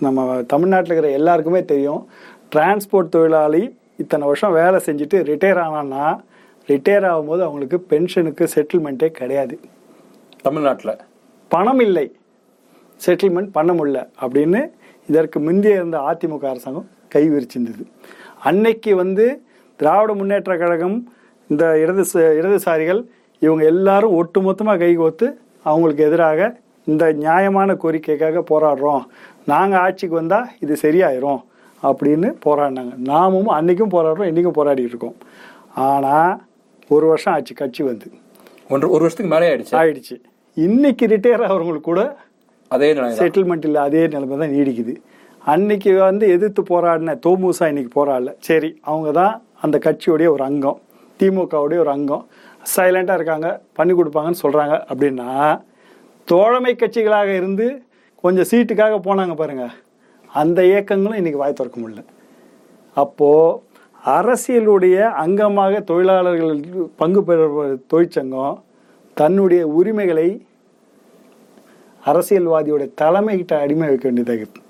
நம்ம 0.06 0.26
தமிழ்நாட்டில் 0.54 0.92
இருக்கிற 0.92 1.18
எல்லாருக்குமே 1.20 1.62
தெரியும். 1.72 2.02
டிரான்ஸ்போர்ட் 2.56 3.14
தொழிலாளி 3.16 3.64
இத்தனை 4.04 4.24
வருஷம் 4.30 4.58
வேலை 4.60 4.78
செஞ்சுட்டு 4.88 5.18
ரிட்டையர் 5.30 5.62
ஆனான்னா 5.66 6.06
ரிட்டையர் 6.70 7.08
ஆகும்போது 7.12 7.44
அவங்களுக்கு 7.48 7.78
பென்ஷனுக்கு 7.92 8.44
செட்டில்மெண்ட்டே 8.56 9.10
கிடையாது. 9.20 9.56
தமிழ்நாட்டுல? 10.42 10.94
பணம் 11.52 11.82
இல்லை. 11.88 12.06
செட்டில்மெண்ட் 13.02 13.56
பண்ண 13.58 13.72
முடியல 13.74 14.00
அப்படின்னு 14.24 14.62
இதற்கு 15.10 15.38
முந்தைய 15.48 15.80
இருந்த 15.80 15.98
அதிமுக 16.10 16.46
அரசாங்கம் 16.54 16.88
கை 17.14 17.24
விரிச்சிருந்தது 17.30 17.84
அன்னைக்கு 18.50 18.92
வந்து 19.02 19.26
திராவிட 19.80 20.12
முன்னேற்ற 20.20 20.54
கழகம் 20.62 20.98
இந்த 21.50 21.64
இடது 21.84 22.04
இடதுசாரிகள் 22.40 23.02
இவங்க 23.42 23.64
எல்லாரும் 23.74 24.16
ஒட்டுமொத்தமாக 24.20 24.82
கைகோத்து 24.84 25.28
அவங்களுக்கு 25.66 26.04
எதிராக 26.10 26.50
இந்த 26.92 27.04
நியாயமான 27.24 27.74
கோரிக்கைக்காக 27.82 28.42
போராடுறோம். 28.52 29.04
நாங்கள் 29.52 29.82
ஆட்சிக்கு 29.86 30.16
வந்தால் 30.20 30.50
இது 30.64 30.74
சரியாயிரும் 30.86 31.42
அப்படின்னு 31.84 32.28
போராடினாங்க. 32.46 32.94
நாமும் 33.12 33.50
அன்னைக்கும் 33.58 33.94
போராடுறோம் 33.96 34.30
இன்றைக்கும் 34.32 34.58
போராடிட்டு 34.60 34.94
இருக்கோம். 34.94 35.18
ஆனால் 35.88 36.34
ஒரு 36.96 37.06
வருஷம் 37.12 37.34
ஆச்சு 37.36 37.54
கட்சி 37.62 37.82
வந்து. 37.90 38.08
ஒன்று 38.74 38.92
ஒரு 38.96 39.02
வருஷத்துக்கு 39.04 39.34
மேலே 39.34 39.48
ஆயிடுச்சு. 39.50 39.74
ஆயிடுச்சு. 39.82 40.16
இன்னைக்கு 40.58 41.06
ரிட்டையர் 41.14 41.46
ஆகிறவங்களுக்கு 41.48 41.90
கூட 41.92 42.04
அதே 42.76 42.90
செட்டில்மெண்ட் 43.22 43.66
இல்லை 43.70 43.82
அதே 43.88 44.04
நிலைமை 44.14 44.38
தான் 44.44 44.54
நீடிக்குது. 44.56 44.94
அன்னைக்கு 45.54 45.92
வந்து 46.08 46.26
எதிர்த்து 46.36 46.62
போராடின 46.72 47.16
தோமுசா 47.26 47.66
இன்னைக்கு 47.72 47.92
போராடல. 48.00 48.32
சரி 48.48 48.70
அவங்க 48.90 49.10
தான் 49.20 49.34
அந்த 49.66 49.78
கட்சியுடைய 49.86 50.28
ஒரு 50.36 50.44
அங்கம் 50.50 50.80
திமுகவுடைய 51.20 51.80
ஒரு 51.84 51.92
அங்கம். 51.98 52.24
சைலண்டாக 52.76 53.18
இருக்காங்க 53.20 53.48
பண்ணி 53.78 53.94
கொடுப்பாங்கன்னு 53.98 54.42
சொல்கிறாங்க 54.44 54.76
அப்படின்னா 54.90 55.30
தோழமை 56.28 56.74
கட்சிகளாக 56.82 57.30
இருந்து 57.40 57.68
கொஞ்சம் 58.24 58.48
சீட்டுக்காக 58.52 58.98
போனாங்க 59.06 59.34
பாருங்க. 59.40 59.66
அந்த 60.42 60.60
இயக்கங்களும் 60.70 61.20
இன்னைக்கு 61.22 61.40
வாய் 61.42 61.56
திறக்க 61.60 61.78
முடியல. 61.82 62.02
அப்போது 63.02 63.60
அரசியலுடைய 64.18 64.98
அங்கமாக 65.24 65.82
தொழிலாளர்கள் 65.90 66.62
பங்கு 67.02 67.22
பெறுற 67.28 67.66
தொழிற்சங்கம் 67.92 68.56
தன்னுடைய 69.20 69.62
உரிமைகளை 69.80 70.28
அரசியல்வாதியோட 72.04 72.84
தலைமைகிட்ட 73.02 73.54
அடிமை 73.64 73.88
வைக்க 73.92 74.06
வேண்டியதாக 74.10 74.62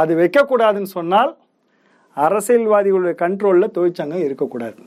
அது 0.00 0.12
வைக்கக்கூடாதுன்னு 0.20 0.90
சொன்னால் 0.98 1.32
அரசியல்வாதிகளுடைய 2.16 3.14
கண்ட்ரோலில் 3.22 3.74
தொழிற்சங்கம் 3.76 4.24
இருக்கக்கூடாது. 4.26 4.78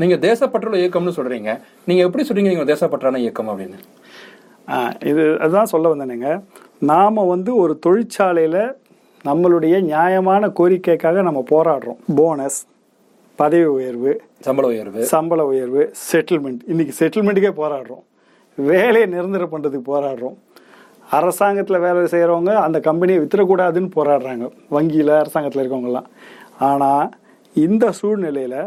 நீங்க 0.00 0.16
தேசப்பற்றுள்ள 0.28 0.76
இயக்கம்னு 0.82 1.16
சொல்றீங்க. 1.18 1.50
நீங்க 1.88 2.02
எப்படி 2.06 2.24
சொல்றீங்க 2.28 2.50
நீங்க 2.54 2.66
தேசப்பற்றான 2.74 3.22
இயக்கம் 3.24 3.50
அப்படின்னு? 3.52 3.80
இது 5.10 5.22
அதுதான் 5.40 5.72
சொல்ல 5.74 5.94
வந்தேனுங்க. 5.94 6.28
நாம் 6.90 7.26
வந்து 7.32 7.50
ஒரு 7.62 7.72
தொழிற்சாலையில் 7.86 8.62
நம்மளுடைய 9.28 9.74
நியாயமான 9.90 10.48
கோரிக்கைக்காக 10.58 11.22
நம்ம 11.26 11.40
போராடுறோம். 11.50 11.98
போனஸ் 12.18 12.60
பதவி 13.38 13.64
உயர்வு 13.64 14.12
சம்பள 14.46 14.66
உயர்வு. 14.72 15.00
சம்பள 15.12 15.44
உயர்வு 15.50 15.82
செட்டில்மெண்ட் 16.12 16.62
இன்னைக்கு 16.72 16.94
செட்டில்மெண்ட்டுக்கே 17.00 17.52
போராடுறோம். 17.60 18.02
வேலையை 18.54 19.06
நிரந்தரம் 19.14 19.52
பண்ணுறதுக்கு 19.52 19.82
போராடுறோம். 19.92 20.36
அரசாங்கத்தில் 21.18 21.84
வேலை 21.86 22.02
செய்கிறவங்க 22.14 22.52
அந்த 22.66 22.80
கம்பெனியை 22.88 23.20
வித்துறக்கூடாதுன்னு 23.22 23.90
போராடுறாங்க. 23.98 24.44
வங்கியில் 24.68 25.14
அரசாங்கத்தில் 25.22 25.62
இருக்கவங்கலாம் 25.64 26.08
ஆனால் 26.70 27.08
இந்த 27.66 27.92
சூழ்நிலையில் 28.00 28.60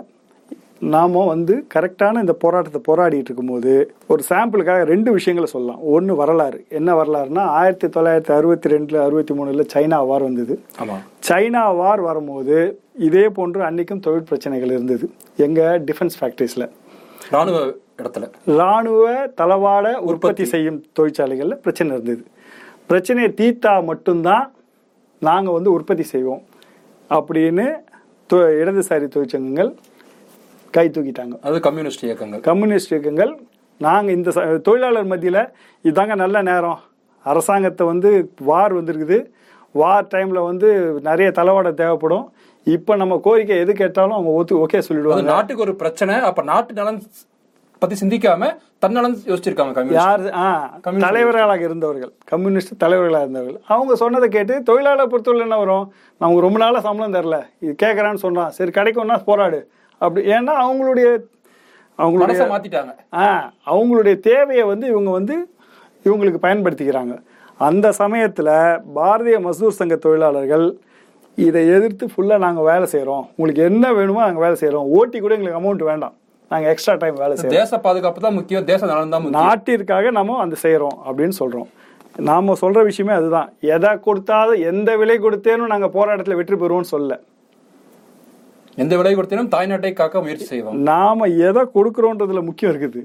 நாம் 0.79 1.11
வந்து 1.25 1.65
கரெக்டான 1.73 2.19
இந்த 2.19 2.33
போராட்டத்தை 2.33 2.81
போராடிட்டு 2.87 3.27
இருக்கும்போது 3.27 3.93
ஒரு 4.07 4.23
சாம்பிளுக்காக 4.29 4.83
ரெண்டு 4.83 5.11
விஷயங்களை 5.11 5.51
சொல்லலாம். 5.51 5.83
ஒன்று 5.83 6.15
வரலாறு. 6.15 6.65
என்ன 6.69 7.01
வரலாறுனா 7.01 7.39
ஆயிரத்தி 7.39 7.87
தொள்ளாயிரத்தி 7.87 8.31
அறுபத்தி 8.37 8.69
ரெண்டில் 8.69 9.03
அறுபத்தி 9.03 9.33
மூணில் 9.33 9.67
சைனா 9.73 10.05
வார் 10.07 10.21
வந்தது. 10.21 10.59
சைனா 11.27 11.75
வார் 11.75 12.01
வரும்போது 12.01 12.79
இதே 12.99 13.29
போன்று 13.29 13.61
அன்னைக்கும் 13.61 13.99
தொழில் 13.99 14.23
பிரச்சனைகள் 14.23 14.71
இருந்தது. 14.71 15.11
எங்க 15.37 15.81
டிஃபென்ஸ் 15.85 16.17
ஃபேக்டரிஸில். 16.19 16.69
ராணுவ 17.29 17.65
இடத்துல. 18.01 18.31
ராணுவ 18.45 19.27
தளவாட 19.27 19.95
உற்பத்தி 19.95 20.45
செய்யும் 20.45 20.83
தொழிற்சாலைகளில் 20.93 21.61
பிரச்சனை 21.65 21.93
இருந்தது. 21.93 22.23
பிரச்சனையை 22.87 23.33
தீர்த்தா 23.37 23.83
மட்டும்தான் 23.83 24.53
நாங்கள் 25.19 25.53
வந்து 25.53 25.71
உற்பத்தி 25.71 26.03
செய்வோம். 26.03 26.43
அப்படின்னு 27.09 27.65
இடதுசாரி 28.29 29.07
தொழிற்சங்கங்கள் 29.07 29.75
கை 30.77 30.85
தூக்கிட்டாங்க. 30.95 31.35
அது 31.47 31.59
கம்யூனிஸ்ட் 31.67 32.05
இயக்கங்கள். 32.07 32.43
கம்யூனிஸ்ட் 32.49 32.93
இயக்கங்கள். 32.93 33.33
நாங்கள் 33.85 34.15
இந்த 34.17 34.31
தொழிலாளர் 34.67 35.11
மத்தியில் 35.13 35.41
இதாங்க 35.89 36.15
நல்ல 36.23 36.41
நேரம். 36.51 36.81
அரசாங்கத்தை 37.31 37.85
வந்து 37.91 38.09
வார் 38.49 38.75
வந்திருக்குது. 38.79 39.19
வார் 39.81 40.11
டைமில் 40.13 40.47
வந்து 40.49 40.67
நிறைய 41.07 41.29
தளவாட 41.37 41.69
தேவைப்படும். 41.79 42.25
இப்போ 42.75 42.93
நம்ம 43.01 43.13
கோரிக்கை 43.23 43.55
எது 43.63 43.71
கேட்டாலும் 43.79 44.17
அவங்க 44.17 44.31
ஒத்து 44.39 44.53
ஓகே 44.65 44.79
சொல்லிடுவாங்க. 44.87 45.31
நாட்டுக்கு 45.35 45.65
ஒரு 45.67 45.73
பிரச்சனை. 45.81 46.15
அப்ப 46.29 46.43
நாட்டு 46.51 46.73
நலன் 46.79 46.99
பத்தி 47.81 47.95
சிந்திக்காம 48.01 48.49
தன்னலன் 48.83 49.17
யோசிச்சிருக்காங்க 49.29 49.93
யார் 49.97 50.23
ஆ 50.43 50.45
தலைவர்களாக 51.05 51.63
இருந்தவர்கள். 51.67 52.11
கம்யூனிஸ்ட் 52.31 52.73
தலைவர்களாக 52.83 53.25
இருந்தவர்கள். 53.25 53.59
அவங்க 53.73 53.95
சொன்னதை 54.03 54.27
கேட்டு 54.35 54.55
தொழிலாளர் 54.69 55.11
பொறுத்தவரை 55.13 55.45
என்ன 55.47 55.57
வரும்? 55.63 55.85
நமக்கு 56.21 56.45
ரொம்ப 56.45 56.59
நாளாக 56.63 56.83
சம்பளம் 56.87 57.15
தரல. 57.17 57.39
இது 57.65 57.73
கேட்குறான்னு 57.83 58.23
சொன்னான். 58.25 58.53
சரி 58.57 58.73
கிடைக்கும்னா 58.77 59.17
போராடு. 59.29 59.59
அப்படி 60.01 60.21
ஏன்னா 60.35 60.53
அவங்களுடைய 60.65 61.07
அவங்களுடைய 61.99 62.37
மனசை 62.37 62.47
மாத்திட்டாங்க. 62.53 62.91
ஆ 63.23 63.27
அவங்களுடைய 63.73 64.15
தேவையை 64.29 64.63
வந்து 64.71 64.85
இவங்க 64.93 65.11
வந்து 65.19 65.35
இவங்களுக்கு 66.07 66.39
பயன்படுத்திக்கிறாங்க. 66.45 67.13
அந்த 67.67 67.87
சமயத்தில் 68.01 68.53
பாரதிய 68.97 69.37
மசூர் 69.45 69.79
சங்க 69.79 69.95
தொழிலாளர்கள் 70.05 70.65
இதை 71.37 71.61
எதிர்த்து 71.75 72.05
ஃபுல்லாக 72.11 72.43
நாங்கள் 72.45 72.67
வேலை 72.71 72.85
செய்கிறோம் 72.93 73.23
உங்களுக்கு 73.35 73.63
என்ன 73.69 73.85
வேணுமோ 73.97 74.21
நாங்கள் 74.25 74.45
வேலை 74.45 74.57
செய்கிறோம் 74.61 74.89
ஓட்டி 74.97 75.17
கூட 75.19 75.33
எங்களுக்கு 75.37 75.59
அமௌண்ட் 75.61 75.83
வேண்டாம். 75.91 76.15
நாங்கள் 76.51 76.71
எக்ஸ்ட்ரா 76.73 76.95
டைம் 77.01 77.21
வேலை 77.23 77.33
செய்கிறோம் 77.35 77.57
தேச 77.59 77.79
பாதுகாப்பு 77.85 78.25
தான் 78.25 78.37
முக்கியம். 78.39 78.65
தேச 78.71 78.81
நலன் 78.91 79.13
தான் 79.15 79.37
நாட்டிற்காக 79.39 80.11
நம்ம 80.19 80.39
அந்த 80.45 80.57
செய்கிறோம் 80.65 80.97
அப்படின்னு 81.07 81.37
சொல்கிறோம் 81.41 81.69
நாம் 82.29 82.59
சொல்கிற 82.63 82.81
விஷயமே 82.89 83.13
அதுதான். 83.19 83.49
எதை 83.75 83.93
கொடுத்தாலும் 84.07 84.61
எந்த 84.71 84.89
விலை 84.99 85.17
கொடுத்தேனும் 85.23 85.73
நாங்கள் 85.73 85.93
போராட்டத்தில் 85.95 86.39
வெற்றி 86.39 86.57
பெறுவோம்னு 86.61 86.91
சொல்லல. 86.93 87.15
எந்த 88.83 88.93
விலை 88.99 89.11
கொடுத்தாலும் 89.15 89.51
தாய்நாட்டை 89.53 89.91
காக்க 89.99 90.21
முயற்சி 90.23 90.45
செய்வோம். 90.51 90.79
நாம 90.89 91.27
எதை 91.49 91.61
கொடுக்குறோன்றதுல 91.75 92.41
முக்கியம் 92.47 92.71
இருக்குது. 92.73 93.01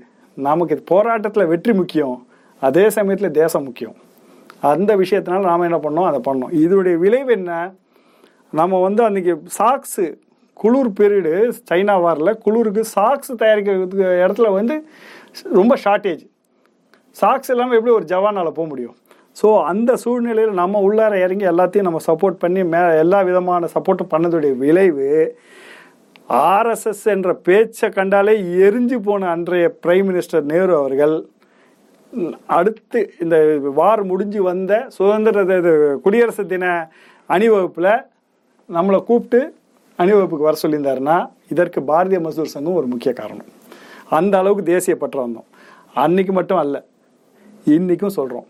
நமக்கு 0.48 0.76
போராட்டத்தில் 0.92 1.50
வெற்றி 1.52 1.72
முக்கியம். 1.80 2.16
அதே 2.68 2.84
சமயத்தில் 2.96 3.36
தேசம் 3.42 3.66
முக்கியம். 3.68 3.96
அந்த 4.72 4.90
விஷயத்தினால 5.02 5.48
நாம் 5.50 5.68
என்ன 5.68 5.78
பண்ணோம்? 5.84 6.08
அதை 6.10 6.20
பண்ணோம். 6.28 6.52
இதோடைய 6.64 6.96
விளைவு 7.04 7.32
என்ன? 7.38 7.52
நம்ம 8.52 8.80
வந்து 8.86 9.02
அன்றைக்கி 9.08 9.32
சாக்ஸு 9.58 10.06
குளிர் 10.62 10.94
பீரியடு 10.98 11.34
சைனா 11.68 11.94
வாரில் 12.04 12.38
குளிருக்கு 12.44 12.82
சாக்ஸ் 12.96 13.30
தயாரிக்கிறதுக்கு 13.42 14.08
இடத்துல 14.22 14.48
வந்து 14.56 14.74
ரொம்ப 15.58 15.74
ஷார்ட்டேஜ் 15.84 16.24
சாக்ஸ் 17.16 17.52
இல்லாமல் 17.52 17.78
எப்படி 17.78 17.94
ஒரு 17.98 18.06
ஜவானால் 18.12 18.56
போக 18.58 18.66
முடியும்? 18.72 18.96
ஸோ 19.40 19.48
அந்த 19.70 19.90
சூழ்நிலையில் 20.02 20.58
நம்ம 20.60 20.80
உள்ளார 20.86 21.14
இறங்கி 21.24 21.46
எல்லாத்தையும் 21.52 21.88
நம்ம 21.88 22.00
சப்போர்ட் 22.08 22.42
பண்ணி 22.42 22.62
மே 22.72 22.80
எல்லா 23.04 23.18
விதமான 23.28 23.68
சப்போர்ட்டும் 23.74 24.12
பண்ணதுடைய 24.14 24.52
விளைவு 24.62 25.08
ஆர்எஸ்எஸ் 26.30 27.04
என்ற 27.04 27.34
பேச்சை 27.34 27.88
கண்டாலே 27.88 28.34
எரிஞ்சு 28.38 28.96
போன 29.02 29.28
அன்றைய 29.28 29.76
பிரைம் 29.86 30.08
மினிஸ்டர் 30.10 30.42
நேரு 30.42 30.76
அவர்கள் 30.76 31.14
அடுத்து 32.46 33.12
இந்த 33.20 33.36
வார் 33.74 34.04
முடிஞ்சு 34.04 34.42
வந்த 34.42 34.86
சுதந்திர 34.88 35.42
இது 35.58 35.72
குடியரசு 36.02 36.46
தின 36.46 36.90
அணிவகுப்பில் 37.26 37.90
நம்மளை 38.68 39.04
கூப்பிட்டு 39.04 39.54
அணிவகுப்புக்கு 39.98 40.48
வர 40.48 40.56
சொல்லியிருந்தாருன்னா 40.62 41.28
இதற்கு 41.48 41.80
பாரதிய 41.80 42.20
மசூர் 42.20 42.54
சங்கம் 42.54 42.74
ஒரு 42.74 42.86
முக்கிய 42.86 43.12
காரணம். 43.12 43.48
அந்த 44.08 44.38
அளவுக்கு 44.38 44.64
தேசிய 44.64 44.96
பற்று 44.96 45.26
வந்தோம். 45.26 45.48
அன்னைக்கு 45.94 46.32
மட்டும் 46.32 46.58
அல்ல 46.58 46.84
இன்றைக்கும் 47.64 48.08
சொல்கிறோம் 48.08 48.46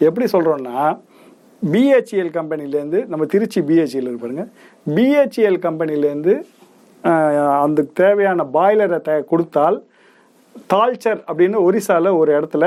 எப்படி 0.00 0.26
சொல்கிறோன்னா 0.32 0.98
பிஹெச்இஎல் 1.62 2.32
கம்பெனிலேருந்து 2.32 3.06
நம்ம 3.06 3.24
திருச்சி 3.24 3.60
பிஹெச்இஎல் 3.60 4.10
இருப்பாருங்க 4.10 4.48
பிஹெச்இஎல் 4.86 5.58
கம்பெனிலேருந்து 5.58 6.44
அந்த 7.62 7.86
தேவையான 8.00 8.44
பாய்லரை 8.56 8.98
த 9.08 9.12
கொடுத்தால் 9.30 9.78
தால்ச்சர் 10.72 11.20
அப்படின்னு 11.28 11.58
ஒரிசாவில் 11.66 12.18
ஒரு 12.20 12.30
இடத்துல 12.38 12.64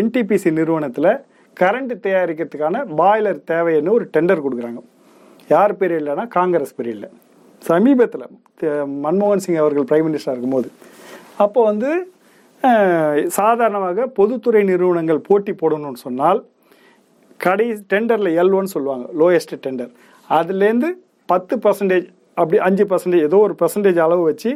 என்டிபிசி 0.00 0.50
நிறுவனத்தில் 0.58 1.10
கரண்ட் 1.56 1.94
தயாரிக்கிறதுக்கான 2.04 2.82
பாய்லர் 3.00 3.40
தேவைன்னு 3.50 3.94
ஒரு 3.96 4.04
டெண்டர் 4.14 4.44
கொடுக்குறாங்க. 4.44 4.80
யார் 5.54 5.72
பீரியட்லனா 5.80 6.24
காங்கிரஸ் 6.36 6.76
பீரியடில் 6.78 7.16
சமீபத்தில் 7.62 8.26
மன்மோகன் 9.04 9.42
சிங் 9.44 9.60
அவர்கள் 9.62 9.88
பிரைம் 9.90 10.06
மினிஸ்டராக 10.08 10.36
இருக்கும்போது. 10.36 10.68
அப்போ 11.44 11.60
வந்து 11.70 11.90
சாதாரணமாக 13.38 14.06
பொதுத்துறை 14.18 14.62
நிறுவனங்கள் 14.70 15.26
போட்டி 15.28 15.52
போடணும்னு 15.62 16.04
சொன்னால் 16.06 16.40
கடை 17.44 17.66
டெண்டரில் 17.92 18.36
எல் 18.42 18.54
ஒன் 18.58 18.72
சொல்லுவாங்க 18.74 19.04
லோயஸ்ட் 19.20 19.54
டெண்டர் 19.64 19.92
அதுலேருந்து 20.28 20.88
பத்து 21.28 21.54
பர்சன்டேஜ் 21.64 22.06
அப்படி 22.40 22.58
அஞ்சு 22.68 22.84
பர்சன்டேஜ் 22.90 23.26
ஏதோ 23.28 23.38
ஒரு 23.46 23.54
பர்சன்டேஜ் 23.62 24.00
அளவு 24.06 24.22
வச்சு 24.30 24.50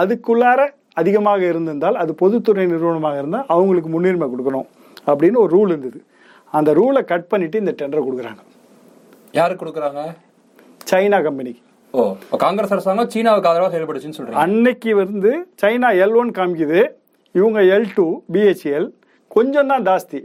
அதுக்குள்ளார 0.00 0.60
அதிகமாக 1.00 1.42
இருந்திருந்தால் 1.52 1.98
அது 2.02 2.12
பொதுத்துறை 2.22 2.64
நிறுவனமாக 2.72 3.20
இருந்தால் 3.22 3.48
அவங்களுக்கு 3.54 3.90
முன்னுரிமை 3.94 4.28
கொடுக்கணும் 4.32 4.68
அப்படின்னு 5.10 5.38
ஒரு 5.44 5.50
ரூல் 5.56 5.72
இருந்தது. 5.74 5.98
அந்த 6.58 6.70
ரூலை 6.80 7.00
கட் 7.12 7.30
பண்ணிட்டு 7.32 7.62
இந்த 7.62 7.72
டெண்டரை 7.80 8.02
கொடுக்குறாங்க. 8.06 8.42
யாருக்கு 9.38 9.62
கொடுக்குறாங்க? 9.62 10.02
சைனா 10.90 11.18
கம்பெனிக்கு 11.26 11.62
ஓ 11.98 12.02
காங்கிரஸ் 12.44 12.72
அரசாங்கம் 12.74 13.10
சீனாவுக்கு 13.12 13.48
ஆதரவா 13.50 13.68
செயல்படுச்சுன்னு 13.74 14.16
சொல்றீங்க. 14.16 14.40
அன்னைக்கு 14.44 14.90
வந்து 15.02 15.30
சைனா 15.62 15.90
எல் 16.04 16.16
ஒன் 16.20 16.32
காமிக்குது. 16.38 16.80
இவங்க 17.38 17.60
எல் 17.76 17.88
டூ 17.96 18.06
பிஹெச்எல் 18.34 18.88
கொஞ்சம் 19.36 19.70
தான் 19.72 19.86
ஜாஸ்தி. 19.88 20.20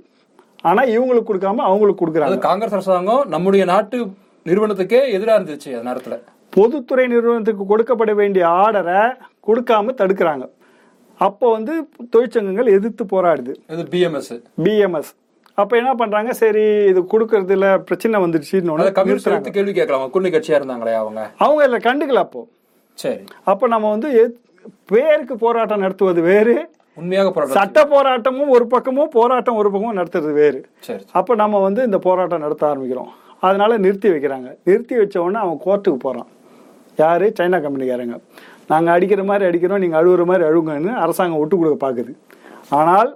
ஆனால் 0.69 0.91
இவங்களுக்கு 0.95 1.29
கொடுக்காம 1.29 1.63
அவங்களுக்கு 1.69 2.01
கொடுக்குறாங்க. 2.01 2.39
காங்கிரஸ் 2.49 2.75
அரசாங்கம் 2.77 3.23
நம்முடைய 3.33 3.63
நாட்டு 3.73 3.97
நிறுவனத்துக்கே 4.49 5.01
எதிரா 5.17 5.35
இருந்துச்சு 5.37 5.71
அந்த 5.75 5.85
நேரத்துல. 5.89 6.17
பொதுத்துறை 6.55 7.05
நிறுவனத்துக்கு 7.13 7.63
கொடுக்கப்பட 7.71 8.11
வேண்டிய 8.21 8.43
ஆர்டரை 8.63 9.01
கொடுக்காம 9.47 9.95
தடுக்கிறாங்க. 10.01 10.45
அப்போ 11.25 11.45
வந்து 11.55 11.73
தொழிற்சங்கங்கள் 12.13 12.69
எதிர்த்து 12.77 13.03
போராடுது. 13.13 13.53
பிஎம்எஸ் 13.93 14.33
பிஎம்எஸ் 14.65 15.11
அப்போ 15.61 15.73
என்ன 15.79 15.91
பண்ணுறாங்க 15.99 16.31
சரி 16.41 16.63
இது 16.91 16.99
கொடுக்கறதுல 17.13 17.65
பிரச்சனை 17.87 18.21
வந்துடுச்சுன்னு 18.23 18.85
கம்யூனிஸ்ட் 18.99 19.57
கேள்வி 19.57 19.73
கேட்கலாம். 19.79 20.11
கூட்டணி 20.13 20.31
கட்சியா 20.35 20.57
இருந்தாங்களே 20.59 20.93
அவங்க? 21.01 21.23
அவங்க 21.45 21.59
இதில் 21.67 21.85
கண்டுக்கல 21.89 22.23
அப்போ. 22.25 22.41
சரி. 23.03 23.21
அப்போ 23.51 23.65
நம்ம 23.73 23.91
வந்து 23.95 24.09
பேருக்கு 24.91 25.35
போராட்டம் 25.43 25.83
நடத்துவது 25.85 26.21
வேறு. 26.31 26.55
உண்மையாக 27.01 27.29
போராட்டம் 27.35 27.59
சட்ட 27.59 27.79
போராட்டமும் 27.93 28.53
ஒரு 28.55 28.65
பக்கமும் 28.73 29.11
போராட்டம் 29.17 29.59
ஒரு 29.61 29.69
பக்கமும் 29.73 29.99
நடத்துறது 29.99 30.33
வேறு. 30.41 30.59
அப்போ 31.19 31.35
நம்ம 31.43 31.61
வந்து 31.67 31.83
இந்த 31.89 31.99
போராட்டம் 32.07 32.43
நடத்த 32.45 32.63
ஆரம்பிக்கிறோம். 32.71 33.11
அதனால 33.47 33.77
நிறுத்தி 33.85 34.09
வைக்கிறாங்க. 34.13 34.49
நிறுத்தி 34.69 34.95
வச்ச 34.99 35.15
உடனே 35.23 35.39
அவன் 35.45 35.61
கோர்ட்டுக்கு 35.65 35.99
போகிறான் 36.05 36.29
யார்? 37.01 37.25
சைனா 37.37 37.57
கம்பெனிக்காரங்க. 37.65 38.15
நாங்கள் 38.71 38.93
அடிக்கிற 38.95 39.21
மாதிரி 39.29 39.47
அடிக்கிறோம் 39.49 39.81
நீங்கள் 39.83 39.99
அழுகுற 39.99 40.23
மாதிரி 40.29 40.43
அழுகுங்கன்னு 40.49 40.91
அரசாங்கம் 41.03 41.41
விட்டு 41.41 41.55
கொடுக்க 41.59 41.77
பார்க்குது 41.85 42.13
ஆனால் 42.79 43.09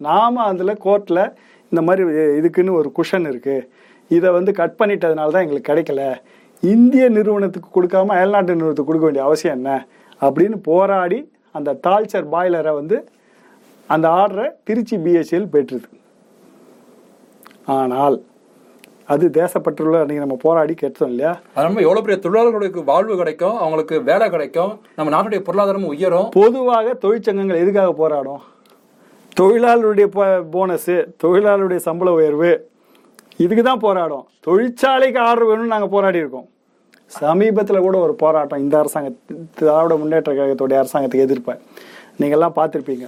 நாம் 0.00 0.44
அதில் 0.50 0.80
கோர்ட்டில் 0.84 1.24
இந்த 1.72 1.80
மாதிரி 1.86 2.02
இதுக்குன்னு 2.38 2.78
ஒரு 2.80 2.88
குஷன் 2.98 3.26
இருக்குது 3.30 3.66
இதை 4.10 4.28
வந்து 4.36 4.50
கட் 4.60 4.78
பண்ணிட்டதுனால 4.80 5.32
தான் 5.34 5.44
எங்களுக்கு 5.44 5.70
கிடைக்கல. 5.70 6.02
இந்திய 6.62 7.04
நிறுவனத்துக்கு 7.16 7.68
கொடுக்காம 7.76 8.14
அயல்நாட்டு 8.16 8.56
நிறுவனத்துக்கு 8.56 8.90
கொடுக்க 8.90 9.06
வேண்டிய 9.08 9.24
அவசியம் 9.28 9.56
என்ன? 9.58 9.70
அப்படின்னு 10.26 10.56
போராடி 10.70 11.18
அந்த 11.58 11.76
தால்ச்சர் 11.86 12.28
பாய்லரை 12.34 12.72
வந்து 12.80 12.96
அந்த 13.88 14.06
ஆர்டரை 14.20 14.46
திருச்சி 14.68 14.96
பிஎஸ்சியில் 15.04 15.52
பெற்றுது. 15.54 15.88
ஆனால் 17.78 18.16
அது 19.12 19.24
தேசப்பற்றுள்ள 19.38 20.00
அன்னைக்கு 20.00 20.24
நம்ம 20.24 20.36
போராடி 20.44 20.74
கேட்டோம் 20.80 21.10
இல்லையா? 21.12 21.32
நம்ம 21.64 21.82
எவ்வளவு 21.86 22.04
பெரிய 22.04 22.18
தொழிலாளர்களுக்கு 22.24 22.80
வாழ்வு 22.90 23.14
கிடைக்கும் 23.20 23.56
அவங்களுக்கு 23.62 23.96
வேலை 24.10 24.26
கிடைக்கும் 24.34 24.72
நம்ம 24.96 25.12
நாட்டுடைய 25.14 25.40
பொருளாதாரமும் 25.48 25.92
உயரும். 25.94 26.28
பொதுவாக 26.40 26.94
தொழிற்சங்கங்கள் 27.04 27.62
எதுக்காக 27.64 27.92
போராடும்? 28.02 28.42
தொழிலாளருடைய 29.40 30.06
போனஸு 30.54 30.96
தொழிலாளருடைய 31.24 31.80
சம்பள 31.88 32.10
உயர்வு 32.20 32.52
இதுக்கு 33.42 33.62
தான் 33.62 33.84
போராடும். 33.86 34.24
தொழிற்சாலைக்கு 34.46 35.20
ஆர்டர் 35.28 35.48
வேணும்னு 35.50 35.74
நாங்கள் 35.74 35.94
போராடி 35.96 36.22
இருக்கோம். 36.22 36.48
சமீபத்தில் 37.18 37.84
கூட 37.86 37.96
ஒரு 38.06 38.14
போராட்டம் 38.22 38.62
இந்த 38.64 38.74
அரசாங்க 38.82 39.10
திராவிட 39.58 39.94
முன்னேற்ற 40.02 40.32
கழகத்துடைய 40.38 40.78
அரசாங்கத்துக்கு 40.82 41.26
எதிர்ப்பேன் 41.26 41.60
நீங்கள்லாம் 42.20 42.56
பார்த்துருப்பீங்க. 42.58 43.06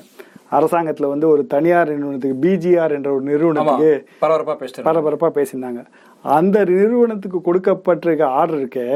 அரசாங்கத்தில் 0.56 1.12
வந்து 1.12 1.26
ஒரு 1.34 1.42
தனியார் 1.54 1.92
நிறுவனத்துக்கு 1.94 2.40
பிஜிஆர் 2.44 2.94
என்ற 2.96 3.08
ஒரு 3.16 3.24
நிறுவனத்துக்கு 3.30 3.92
பரபரப்பா 4.24 4.54
பேசிட்டு 4.60 4.86
பரபரப்பாக 4.88 5.32
பேசியிருந்தாங்க. 5.38 5.82
அந்த 6.24 6.56
நிறுவனத்துக்கு 6.72 7.38
கொடுக்கப்பட்டிருக்க 7.48 8.24
ஆர்டர் 8.40 8.60
இருக்கே 8.60 8.88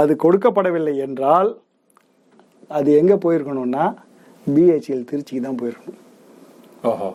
அது 0.00 0.12
கொடுக்கப்படவில்லை 0.24 0.94
என்றால் 1.06 1.50
அது 2.78 2.88
எங்கே 3.00 3.16
போயிருக்கணும்னா 3.24 3.84
பிஹெச்எல் 4.46 5.06
திருச்சிக்கு 5.10 5.42
தான் 5.46 5.60
போயிருக்கணும். 5.60 6.02
ஓஹோ. 6.90 7.08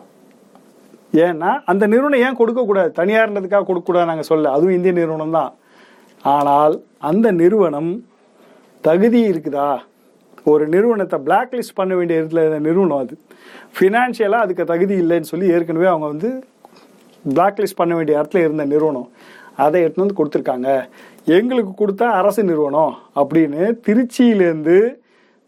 ஏன்னா 1.26 1.50
அந்த 1.70 1.84
நிறுவனம் 1.92 2.24
ஏன் 2.26 2.38
கொடுக்கக்கூடாது 2.40 2.90
தனியார்ன்றதுக்காக 3.00 3.64
கொடுக்கக்கூடாது 3.68 4.10
நாங்கள் 4.10 4.30
சொல்ல 4.30 4.52
அதுவும் 4.56 4.76
இந்திய 4.76 4.92
நிறுவனம் 5.00 5.36
தான். 5.38 5.52
ஆனால் 6.24 6.74
அந்த 7.10 7.26
நிறுவனம் 7.40 7.90
தகுதி 8.84 9.20
இருக்குதா? 9.30 9.70
ஒரு 10.44 10.68
நிறுவனத்தை 10.68 11.18
பிளாக் 11.18 11.52
லிஸ்ட் 11.52 11.74
பண்ண 11.74 11.94
வேண்டிய 11.94 12.20
இடத்துல 12.20 12.40
இருந்த 12.44 12.58
நிறுவனம் 12.58 12.98
அது? 12.98 13.18
ஃபினான்ஷியலாக 13.78 14.44
அதுக்கு 14.44 14.64
தகுதி 14.64 14.94
இல்லைன்னு 14.94 15.20
சொல்லி 15.20 15.50
ஏற்கனவே 15.50 15.86
அவங்க 15.86 16.06
வந்து 16.06 16.44
பிளாக் 17.24 17.58
லிஸ்ட் 17.58 17.76
பண்ண 17.76 17.94
வேண்டிய 17.94 18.20
இடத்துல 18.20 18.36
இருந்த 18.36 18.64
நிறுவனம். 18.64 19.08
அதை 19.56 19.84
எடுத்துன்னு 19.84 20.04
வந்து 20.04 20.18
கொடுத்துருக்காங்க. 20.20 20.88
எங்களுக்கு 21.24 21.72
கொடுத்தா 21.80 22.02
அரசு 22.02 22.44
நிறுவனம் 22.44 22.94
அப்படின்னு 23.14 23.78
திருச்சியிலேருந்து 23.86 24.96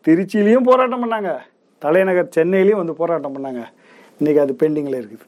திருச்சியிலையும் 0.07 0.69
போராட்டம் 0.71 1.11
பண்ணாங்க. 1.11 1.37
தலைநகர் 1.79 2.35
சென்னையிலையும் 2.37 2.83
வந்து 2.83 2.95
போராட்டம் 2.95 3.37
பண்ணாங்க. 3.37 3.63
இன்றைக்கி 4.21 4.39
அது 4.39 4.57
பெண்டிங்கில் 4.61 5.01
இருக்குது. 5.03 5.25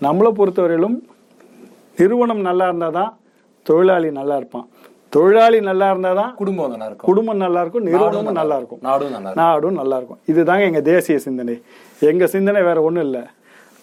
நம்மளை 0.00 0.30
பொறுத்தவரையிலும் 0.38 0.98
நிறுவனம் 1.96 2.40
நல்லா 2.40 2.66
இருந்தால் 2.66 2.92
தான் 2.92 3.18
தொழிலாளி 3.62 4.10
நல்லா 4.10 4.36
இருப்பான். 4.36 4.68
தொழிலாளி 5.14 5.58
நல்லா 5.68 5.86
இருந்தால் 5.92 6.18
தான் 6.20 6.32
குடும்பம் 6.40 6.70
நல்லா 6.72 6.86
இருக்கும். 6.88 7.08
குடும்பம் 7.10 7.42
நல்லா 7.44 7.60
இருக்கும் 7.62 7.86
நிறுவனமும் 7.88 8.38
நல்லா 8.40 8.56
இருக்கும். 8.60 8.80
நாடும் 8.88 9.12
நல்லா 9.14 9.32
நாடும் 9.40 9.78
நல்லா 9.80 9.96
இருக்கும். 10.00 10.20
இதுதாங்க 10.32 10.64
எங்க 10.70 10.82
தேசிய 10.92 11.16
சிந்தனை. 11.26 11.56
எங்க 12.10 12.26
சிந்தனை 12.34 12.62
வேற 12.68 12.78
ஒண்ணும் 12.88 13.06
இல்லை. 13.08 13.22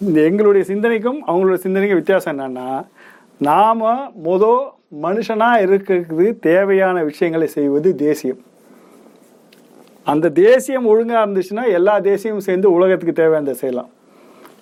இந்த 0.08 0.18
எங்களுடைய 0.30 0.66
சிந்தனைக்கும் 0.72 1.20
அவங்களுடைய 1.30 1.60
சிந்தனைக்கும் 1.66 2.02
வித்தியாசம் 2.02 2.34
என்னன்னா 2.36 2.68
நாம 3.50 3.92
முத 4.28 4.46
மனுஷனா 5.06 5.50
இருக்கிறதுக்கு 5.66 6.28
தேவையான 6.50 7.04
விஷயங்களை 7.10 7.48
செய்வது 7.58 7.90
தேசியம். 8.06 8.42
அந்த 10.12 10.32
தேசியம் 10.44 10.90
ஒழுங்கா 10.92 11.18
இருந்துச்சுன்னா 11.24 11.64
எல்லா 11.78 11.96
தேசியமும் 12.10 12.48
சேர்ந்து 12.50 12.68
உலகத்துக்கு 12.78 13.20
தேவையானதை 13.22 13.56
செய்யலாம். 13.64 13.90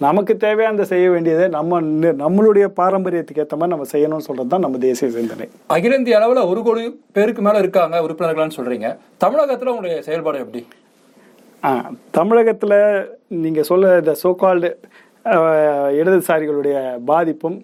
நமக்கு 0.05 0.33
தேவையானதை 0.43 0.85
செய்ய 0.91 1.05
வேண்டியதை 1.13 1.45
நம்ம 1.55 1.79
நம்மளுடைய 2.23 2.65
பாரம்பரியத்துக்கு 2.79 3.43
ஏற்ற 3.43 3.55
மாதிரி 3.59 3.73
நம்ம 3.73 3.85
செய்யணும்னு 3.93 4.25
சொல்றது 4.27 4.51
தான் 4.53 4.63
நம்ம 4.65 4.79
தேசிய 4.83 5.07
சிந்தனை. 5.15 5.45
அகில 5.75 5.97
இந்திய 5.99 6.17
அளவுல 6.19 6.41
ஒரு 6.51 6.61
கோடி 6.67 6.83
பேருக்கு 7.15 7.43
மேல 7.47 7.61
இருக்காங்க 7.63 8.01
உறுப்பினர்கள்னு 8.05 8.57
சொல்றீங்க. 8.57 8.89
தமிழகத்துல 9.23 9.71
உங்களுடைய 9.73 9.97
செயல்பாடு 10.07 10.43
எப்படி? 10.43 10.61
தமிழகத்தில் 12.17 12.77
நீங்கள் 13.45 13.67
சொல்ல 13.71 13.95
இந்த 14.01 14.13
சோகால்டு 14.23 14.69
இடதுசாரிகளுடைய 15.99 16.77
பாதிப்பும் 17.11 17.57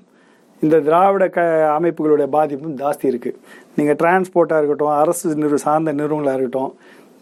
இந்த 0.62 0.76
திராவிட 0.88 1.26
க 1.36 1.41
அமைப்புகளுடைய 1.78 2.28
பாதிப்பும் 2.38 2.76
ஜாஸ்தி 2.82 3.06
இருக்குது 3.12 3.38
நீங்கள் 3.78 3.98
டிரான்ஸ்போர்ட்டாக 4.02 4.60
இருக்கட்டும் 4.62 4.98
அரசு 5.04 5.36
நிறு 5.43 5.58
சார்ந்த 5.65 5.93
நிறுவனங்களாக 6.00 6.38
இருக்கட்டும் 6.38 6.72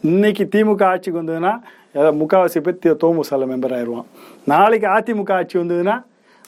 இன்னைக்கு 0.04 0.44
திமுக 0.54 0.84
ஆட்சிக்கு 0.92 1.22
வந்ததுன்னா 1.22 1.54
ஏதாவது 1.94 2.26
முக்காவாசி 2.26 2.60
பேர் 2.60 2.80
தி- 2.86 3.00
தோமுசல 3.04 3.46
மெம்பர் 3.46 3.76
ஆயிடுவான். 3.76 4.06
நாளைக்கு 4.46 4.88
அதிமுக 4.88 5.32
ஆட்சி 5.32 5.60
வந்ததுன்னா 5.60 6.04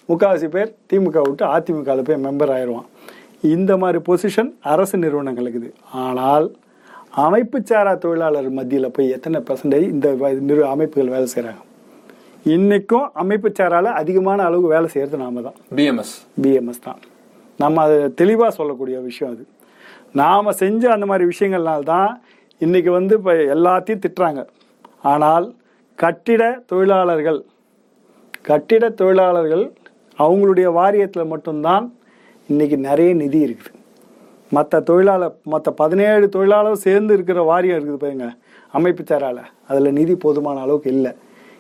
முக்காவாசி 0.09 0.47
பேர் 0.47 0.75
திமுக 0.93 1.21
விட்டு 1.21 1.45
அதிமுகவில் 1.45 2.01
போய் 2.01 2.23
மெம்பர் 2.23 2.53
ஆயிடுவான். 2.53 2.85
இந்த 3.41 3.77
மாதிரி 3.77 4.03
பொசிஷன் 4.07 4.53
அரசு 4.61 4.97
நிறுவனங்களுக்கு 4.97 5.73
ஆனால் 5.91 6.55
அமைப்பு 7.09 7.61
சாரா 7.63 7.95
தொழிலாளர் 7.95 8.49
மத்தியில் 8.49 8.91
போய் 8.91 9.09
எத்தனை 9.09 9.39
பர்சன்டேஜ் 9.39 9.81
இந்த 9.81 10.11
வ- 10.11 10.39
நிறு 10.39 10.65
அமைப்புகள் 10.65 11.09
வேலை 11.09 11.27
செய்கிறாங்க 11.35 11.61
இன்னைக்கும் 12.45 13.09
அமைப்பு 13.13 13.51
சாரால 13.59 13.83
அதிகமான 13.83 14.43
அளவு 14.43 14.67
வேலை 14.67 14.87
செய்கிறது 14.87 15.23
நாம 15.23 15.41
தான். 15.41 15.53
பிஎம்எஸ் 15.75 16.13
பிஎம்எஸ் 16.41 16.83
தான். 16.83 16.97
நம்ம 17.57 17.81
அது 17.81 18.13
தெளிவாக 18.13 18.51
சொல்லக்கூடிய 18.51 18.99
விஷயம் 18.99 19.33
அது. 19.33 19.47
நாம் 20.13 20.51
செஞ்ச 20.51 20.91
அந்த 20.91 21.05
மாதிரி 21.05 21.29
விஷயங்கள்னால 21.29 21.79
தான் 21.79 22.21
இன்னைக்கு 22.59 22.91
வந்து 22.91 23.15
இப்போ 23.15 23.33
எல்லாத்தையும் 23.33 24.01
திட்டுறாங்க. 24.05 24.45
ஆனால் 25.11 25.45
கட்டிட 25.95 26.43
தொழிலாளர்கள் 26.65 27.39
கட்டிட 28.41 28.89
தொழிலாளர்கள் 28.89 29.65
அவங்களுடைய 30.19 30.67
வாரியத்தில் 30.79 31.31
மட்டும்தான் 31.33 31.85
இன்னைக்கு 32.49 32.77
நிறைய 32.77 33.13
நிதி 33.13 33.39
இருக்குது. 33.45 33.77
மற்ற 34.51 34.79
தொழிலாளர் 34.79 35.35
மற்ற 35.43 35.71
பதினேழு 35.71 36.29
தொழிலாளர் 36.29 36.83
சேர்ந்து 36.85 37.13
இருக்கிற 37.13 37.41
வாரியம் 37.41 37.77
இருக்குது 37.79 38.01
பாருங்க 38.05 38.27
அமைப்பு 38.71 39.03
தரால 39.03 39.39
அதில் 39.67 39.97
நிதி 39.99 40.15
போதுமான 40.15 40.61
அளவுக்கு 40.61 40.91
இல்லை. 40.91 41.11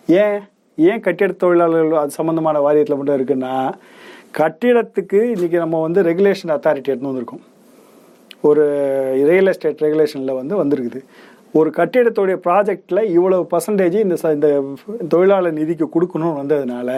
ஏன்? 0.07 0.39
ஏன் 0.77 0.99
கட்டிட 0.99 1.31
தொழிலாளர்கள் 1.31 2.01
அது 2.01 2.17
சம்மந்தமான 2.19 2.59
வாரியத்தில் 2.59 2.99
மட்டும் 2.99 3.19
இருக்குன்னா 3.19 3.53
கட்டிடத்துக்கு 4.39 5.19
இன்றைக்கி 5.33 5.57
நம்ம 5.57 5.81
வந்து 5.81 6.01
ரெகுலேஷன் 6.03 6.53
அத்தாரிட்டி 6.55 6.91
எடுத்து 6.91 7.11
வந்திருக்கோம். 7.11 7.43
ஒரு 8.41 8.63
ரியல் 9.29 9.47
எஸ்டேட் 9.47 9.81
ரெகுலேஷனில் 9.81 10.39
வந்து 10.39 10.63
வந்திருக்குது. 10.63 11.01
ஒரு 11.53 11.69
கட்டிடத்துடைய 11.69 12.35
ப்ராஜெக்டில் 12.45 13.03
இவ்வளவு 13.03 13.47
பர்சன்டேஜ் 13.51 13.99
இந்த 13.99 14.15
ச- 14.21 14.33
இந்த 14.33 14.63
தொழிலாளர் 15.09 15.53
நிதிக்கு 15.53 15.89
கொடுக்கணும்னு 15.95 16.39
வந்ததுனால 16.41 16.89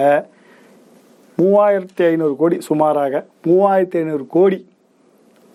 மூவாயிரத்தி 1.37 2.05
ஐநூறு 2.05 2.35
கோடி 2.35 2.61
சுமாராக 2.61 3.25
மூவாயிரத்தி 3.47 3.97
ஐநூறு 3.97 4.27
கோடி 4.27 4.67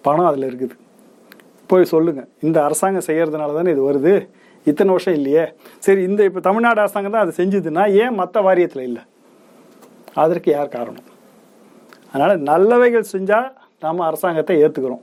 பணம் 0.02 0.26
அதில் 0.26 0.48
இருக்குது. 0.50 0.74
போய் 1.66 1.84
சொல்லுங்கள் 1.84 2.28
இந்த 2.40 2.64
அரசாங்கம் 2.64 3.02
செய்கிறதுனால 3.06 3.54
தானே 3.54 3.70
இது 3.70 3.92
வருது. 3.92 4.28
இத்தனை 4.66 4.90
வருஷம் 4.90 5.14
இல்லையே. 5.14 5.54
சரி 5.78 6.02
இந்த 6.02 6.24
இப்போ 6.24 6.40
தமிழ்நாடு 6.40 6.80
அரசாங்கம் 6.80 7.12
தான் 7.12 7.28
அதை 7.28 7.46
செஞ்சுதுன்னா 7.46 7.92
ஏன் 7.92 8.14
மற்ற 8.14 8.40
வாரியத்தில் 8.40 8.80
இல்லை? 8.80 9.02
அதற்கு 10.14 10.50
யார் 10.50 10.68
காரணம்? 10.68 11.06
அதனால் 12.12 12.42
நல்லவைகள் 12.42 13.04
செஞ்சால் 13.12 13.48
நம்ம 13.80 14.06
அரசாங்கத்தை 14.06 14.62
ஏற்றுக்கிறோம் 14.62 15.02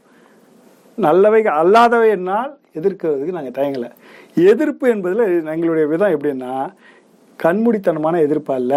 நல்லவைகள் 1.05 1.57
அல்லாதவை 1.61 2.07
என்னால் 2.17 2.51
எதிர்க்கிறதுக்கு 2.79 3.37
நாங்கள் 3.37 3.57
தயங்கலை. 3.57 3.89
எதிர்ப்பு 4.51 4.85
என்பதில் 4.93 5.23
எங்களுடைய 5.55 5.85
விதம் 5.93 6.13
எப்படின்னா 6.15 6.53
கண்மூடித்தனமான 7.39 8.21
எதிர்ப்பு 8.27 8.51
அல்ல 8.59 8.73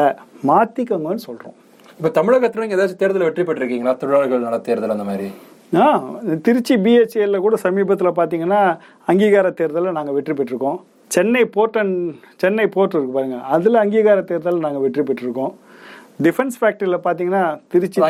மாற்றிக்கோங்கன்னு 0.50 1.26
சொல்கிறோம் 1.28 1.56
இப்ப 1.98 2.11
தமிழகத்துல 2.18 2.64
நீங்க 2.64 2.76
ஏதாச்சும் 2.78 3.00
தேர்தல் 3.02 3.26
வெற்றி 3.26 3.42
பெற்றிருக்கீங்களா? 3.46 3.94
தொழிலாளர்கள் 4.00 4.46
நல 4.46 4.59
தேர்தல் 4.68 4.94
அந்த 4.94 5.06
மாதிரி. 5.09 5.28
ஆ 5.80 5.87
திருச்சி 6.46 6.74
பிஹெச்எல்ல 6.85 7.40
கூட 7.46 7.56
சமீபத்தில் 7.64 8.18
பார்த்தீங்கன்னா 8.20 8.61
அங்கீகார 9.11 9.48
தேர்தலில் 9.61 9.96
நாங்கள் 9.98 10.16
வெற்றி 10.18 10.35
பெற்றிருக்கோம். 10.38 10.78
சென்னை 11.14 11.42
போர்ட்டன் 11.56 11.92
சென்னை 12.42 12.66
போர்ட் 12.74 12.94
இருக்கு 12.96 13.16
பாருங்க 13.16 13.38
அதில் 13.54 13.83
அங்கீகார 13.83 14.20
தேர்தலில் 14.30 14.64
நாங்கள் 14.66 14.85
வெற்றி 14.87 15.02
பெற்றிருக்கோம். 15.09 15.52
டிஃபென்ஸ் 16.24 16.56
ஃபேக்டரியில் 16.61 17.04
பார்த்தீங்கன்னா 17.04 17.44
திருச்சி 17.72 18.00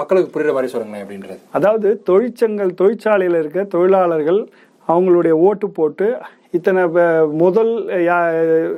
மக்களுக்கு 0.00 0.32
புரியுற 0.34 0.52
மாதிரி 0.56 0.72
சொல்லுங்களேன் 0.72 1.04
அப்படின்றது. 1.04 1.36
அதாவது 1.58 1.88
தொழிற்சங்கள் 2.10 2.72
தொழிற்சாலையில் 2.80 3.38
இருக்க 3.42 3.64
தொழிலாளர்கள் 3.76 4.40
அவங்களுடைய 4.88 5.34
ஓட்டு 5.46 5.66
போட்டு 5.78 6.06
இத்தனை 6.58 6.82
முதல் 7.42 7.72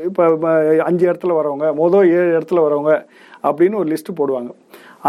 இப்போ 0.08 0.24
அஞ்சு 0.88 1.04
இடத்துல 1.10 1.34
வரவங்க 1.40 1.68
முதல் 1.82 2.08
ஏழு 2.18 2.30
இடத்துல 2.38 2.62
வரவங்க 2.66 2.94
அப்படின்னு 3.48 3.78
ஒரு 3.82 3.88
லிஸ்ட் 3.92 4.18
போடுவாங்க. 4.18 4.50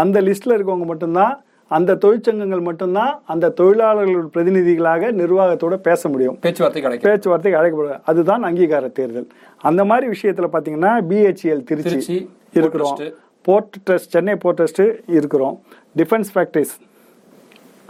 அந்த 0.02 0.20
லிஸ்ட்டில் 0.28 0.56
இருக்கவங்க 0.56 0.86
மட்டும்தான் 0.92 1.34
அந்த 1.76 1.96
தொழிற்சங்கங்கள் 2.04 2.62
மட்டும்தான் 2.68 3.12
அந்த 3.32 3.52
தொழிலாளர்கள் 3.58 4.24
பிரதிநிதிகளாக 4.34 5.10
நிர்வாகத்தோட 5.20 5.76
பேச 5.88 6.08
முடியும். 6.12 6.36
பேச்சுவார்த்தை 6.46 6.98
பேச்சுவார்த்தைக்கு 7.08 7.60
அழைக்கப்படுது 7.60 7.98
அதுதான் 8.12 8.42
அங்கீகார 8.48 8.88
தேர்தல். 8.98 9.28
அந்த 9.70 9.84
மாதிரி 9.90 10.08
விஷயத்துல 10.14 10.48
பாத்தீங்கன்னா 10.54 10.94
பிஹெச்எல் 11.12 11.62
திருச்சி 11.70 12.16
இருக்கிறோம். 12.58 12.98
Port 13.46 13.76
trust 13.86 14.12
Chennai 14.14 14.34
port 14.42 14.58
trust 14.60 14.82
இருக்கிறோம். 15.16 15.56
டிஃபென்ஸ் 16.00 16.30
ஃபேக்டரிஸ் 16.34 16.74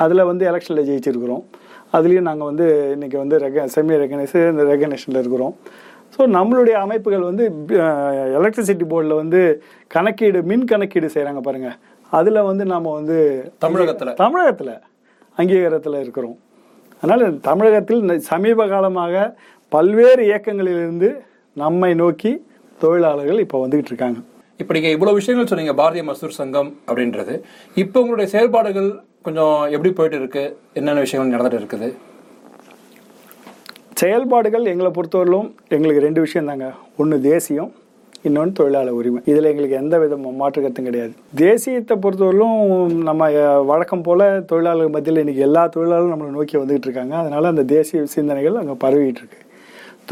அதில் 0.04 0.28
வந்து 0.30 0.44
எலெக்ஷனில் 0.50 0.86
ஜெயிச்சிருக்கிறோம். 0.90 1.42
அதுலேயும் 1.96 2.28
நாங்கள் 2.28 2.48
வந்து 2.50 2.66
இன்னைக்கு 2.94 3.18
வந்து 3.22 3.36
ரெக 3.44 3.66
செமி 3.74 3.96
ரெகனைஸ் 4.04 4.36
இந்த 4.52 4.64
ரெகனேஷனில் 4.72 5.20
இருக்கிறோம். 5.22 5.54
ஸோ 6.14 6.22
நம்மளுடைய 6.36 6.76
அமைப்புகள் 6.84 7.28
வந்து 7.28 7.44
எலக்ட்ரிசிட்டி 8.38 8.84
போர்டில் 8.92 9.20
வந்து 9.20 9.40
கணக்கீடு 9.94 10.40
மின் 10.50 10.66
கணக்கீடு 10.72 11.08
செய்கிறாங்க 11.14 11.40
பாருங்க. 11.46 11.70
அதில் 12.18 12.46
வந்து 12.48 12.64
நாம் 12.72 12.90
வந்து 12.98 13.16
தமிழகத்துல. 13.64 14.12
தமிழகத்தில் 14.24 14.74
அங்கீகாரத்தில் 15.40 16.02
இருக்கிறோம். 16.04 16.36
அதனால் 17.00 17.24
தமிழகத்தில் 17.48 18.20
சமீப 18.30 18.66
காலமாக 18.74 19.24
பல்வேறு 19.72 20.22
இயக்கங்களிலிருந்து 20.28 21.08
நம்மை 21.62 21.90
நோக்கி 22.02 22.32
தொழிலாளர்கள் 22.82 23.42
இப்போ 23.46 23.58
வந்துகிட்டு 23.64 23.92
இருக்காங்க. 23.92 24.20
இப்போ 24.62 24.72
நீங்கள் 24.76 24.94
இவ்வளோ 24.94 25.12
விஷயங்கள் 25.18 25.48
சொன்னீங்க 25.50 25.72
பாரதிய 25.78 26.02
மசூர் 26.08 26.38
சங்கம் 26.40 26.68
அப்படின்றது. 26.88 27.34
இப்போ 27.82 27.96
உங்களுடைய 28.02 28.28
செயல்பாடுகள் 28.34 28.90
கொஞ்சம் 29.26 29.54
எப்படி 29.74 29.90
போயிட்டு 29.98 30.18
இருக்கு? 30.20 30.42
என்னென்ன 30.78 31.02
விஷயங்கள் 31.06 31.34
நடந்துட்டு 31.34 31.62
இருக்குது? 31.62 31.88
செயல்பாடுகள் 34.00 34.64
எங்களை 34.72 34.90
பொறுத்தவரையிலும் 34.98 35.48
எங்களுக்கு 35.76 36.04
ரெண்டு 36.06 36.20
விஷயம் 36.26 36.50
தாங்க. 36.50 36.68
ஒன்று 37.02 37.16
தேசியம் 37.30 37.72
இன்னொன்று 38.28 38.52
தொழிலாளர் 38.58 38.98
உரிமை. 38.98 39.20
இதில் 39.30 39.50
எங்களுக்கு 39.50 39.76
எந்த 39.80 39.94
வித 40.02 40.16
மாற்று 40.40 40.58
கருத்தும் 40.64 40.86
கிடையாது. 40.88 41.12
தேசியத்தை 41.42 41.94
பொறுத்தவரையிலும் 42.04 42.58
நம்ம 43.08 43.28
வழக்கம் 43.70 44.04
போல் 44.06 44.24
தொழிலாளர் 44.50 44.94
மத்தியில் 44.94 45.22
இன்னைக்கு 45.22 45.46
எல்லா 45.48 45.64
தொழிலாளரும் 45.74 46.12
நம்மளை 46.14 46.30
நோக்கி 46.36 46.56
வந்துகிட்டு 46.60 46.88
இருக்காங்க. 46.88 47.14
அதனால் 47.22 47.50
அந்த 47.52 47.64
தேசிய 47.74 48.04
சிந்தனைகள் 48.16 48.60
அங்கே 48.60 48.76
பரவிட்டு 48.84 49.22
இருக்கு. 49.22 49.40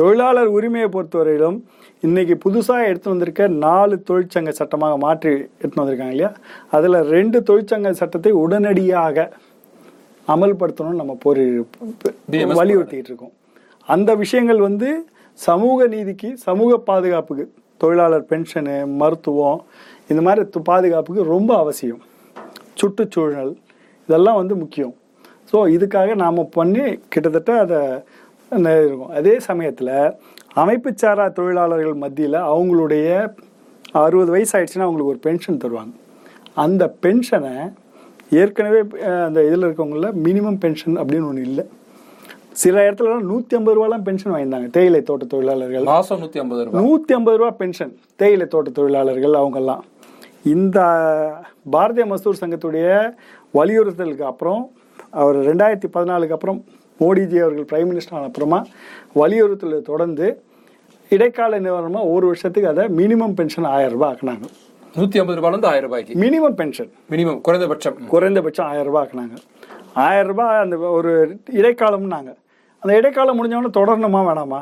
தொழிலாளர் 0.01 0.51
உரிமையை 0.57 0.89
பொறுத்தவரையிலும் 0.97 1.59
இன்னைக்கு 2.07 2.35
புதுசாக 2.45 2.87
எடுத்து 2.91 3.09
வந்திருக்க 3.11 3.43
நாலு 3.65 3.95
தொழிற்சங்க 4.09 4.51
சட்டமாக 4.59 4.95
மாற்றி 5.03 5.31
எடுத்து 5.61 5.81
வந்திருக்காங்க 5.81 6.15
இல்லையா? 6.15 6.31
அதில் 6.77 6.97
ரெண்டு 7.15 7.39
தொழிற்சங்க 7.49 7.91
சட்டத்தை 8.01 8.31
உடனடியாக 8.45 9.27
அமல்படுத்தணும்னு 10.35 11.01
நம்ம 11.03 11.15
போரி 11.25 11.45
வலியுறுத்திட்டு 12.61 13.11
இருக்கோம். 13.13 13.35
அந்த 13.89 14.11
விஷயங்கள் 14.23 14.61
வந்து 14.69 14.89
சமூக 15.47 15.87
நீதிக்கு 15.95 16.31
சமூக 16.49 16.81
பாதுகாப்புக்கு 16.89 17.47
தொழிலாளர் 17.85 18.27
பென்ஷனு 18.33 18.77
மருத்துவம் 19.03 19.61
இந்த 20.11 20.21
மாதிரி 20.29 20.65
பாதுகாப்புக்கு 20.73 21.31
ரொம்ப 21.35 21.53
அவசியம். 21.63 22.03
சுற்றுச்சூழல் 22.81 23.55
இதெல்லாம் 24.09 24.41
வந்து 24.43 24.57
முக்கியம். 24.65 24.95
ஸோ 25.53 25.59
இதுக்காக 25.77 26.15
நாம் 26.25 26.49
பண்ணி 26.59 26.85
கிட்டத்தட்ட 27.15 27.53
அதை 27.65 27.81
இருக்கும் 28.87 29.13
அதே 29.19 29.35
சமயத்தில் 29.49 29.95
அமைப்பு 30.61 30.91
சாரா 31.01 31.27
தொழிலாளர்கள் 31.37 32.01
மத்தியில் 32.03 32.39
அவங்களுடைய 32.55 33.07
அறுபது 34.01 34.31
வயசு 34.35 34.53
ஆயிடுச்சுன்னா 34.57 34.87
அவங்களுக்கு 34.87 35.13
ஒரு 35.15 35.21
பென்ஷன் 35.27 35.63
தருவாங்க. 35.63 35.95
அந்த 36.65 36.83
பென்ஷனை 37.05 37.55
ஏற்கனவே 38.41 38.81
அந்த 39.27 39.39
இதில் 39.49 39.67
இருக்கவங்கள 39.67 40.11
மினிமம் 40.27 40.59
பென்ஷன் 40.65 40.99
அப்படின்னு 41.03 41.29
ஒன்று 41.31 41.47
இல்லை. 41.51 41.65
சில 42.63 42.77
இடத்துல 42.87 43.15
நூற்றி 43.31 43.57
ஐம்பது 43.59 43.77
ரூபாலாம் 43.79 44.05
பென்ஷன் 44.09 44.33
வாங்கியிருந்தாங்க. 44.33 44.69
தேயிலை 44.77 45.01
தோட்ட 45.09 45.25
தொழிலாளர்கள். 45.35 45.87
மாசம் 45.95 46.21
நூத்தி 46.23 46.41
ஐம்பது 46.43 46.65
ரூபாய். 46.65 46.85
நூற்றி 46.85 47.15
ஐம்பது 47.19 47.39
ரூபா 47.41 47.51
பென்ஷன் 47.63 47.95
தேயிலை 48.23 48.47
தோட்ட 48.55 48.71
தொழிலாளர்கள் 48.79 49.41
அவங்கெல்லாம். 49.41 49.83
இந்த 50.55 50.79
பாரதிய 51.77 52.05
மசூர் 52.13 52.41
சங்கத்துடைய 52.43 52.87
வலியுறுத்தலுக்கு 53.59 54.25
அப்புறம் 54.33 54.63
அவர் 55.23 55.39
ரெண்டாயிரத்தி 55.49 55.89
பதினாலுக்கு 55.97 56.37
அப்புறம் 56.37 56.61
மோடிஜி 57.03 57.39
அவர்கள் 57.45 57.69
பிரைம் 57.73 57.91
மினிஸ்டர் 57.91 58.15
ஆன 58.15 58.25
அப்புறமா 58.25 58.65
வலியுறுத்தலை 59.15 59.81
தொடர்ந்து 59.83 60.43
இடைக்கால 61.09 61.61
நிவாரணமாக 61.61 62.13
ஒரு 62.17 62.27
வருஷத்துக்கு 62.27 62.69
அதை 62.69 62.85
மினிமம் 62.87 63.35
பென்ஷன் 63.35 63.65
ஆயிரம் 63.65 63.93
ரூபாய் 63.93 64.13
ஆக்குனாங்க. 64.13 64.47
நூத்தி 64.97 65.19
ஐம்பது 65.19 65.41
ரூபாயில 65.41 65.49
இருந்து 65.49 65.67
ஆயிரம் 65.67 65.91
ரூபாய்க்கு. 65.91 66.15
மினிமம் 66.15 66.55
பென்ஷன் 66.55 66.93
மினிமம் 67.11 67.41
குறைந்தபட்சம். 67.41 68.07
குறைந்தபட்சம் 68.07 68.67
ஆயிரம் 68.67 68.87
ரூபாய் 68.87 69.07
ஆக்குனாங்க. 69.07 69.37
ஆயிரம் 69.95 70.27
ரூபாய் 70.27 70.61
அந்த 70.61 70.77
ஒரு 70.77 71.41
இடைக்காலம்னாங்க. 71.53 72.31
அந்த 72.79 72.97
இடைக்காலம் 72.97 73.39
முடிஞ்சவொடனே 73.39 73.77
தொடரணுமா 73.77 74.21
வேணாமா? 74.29 74.61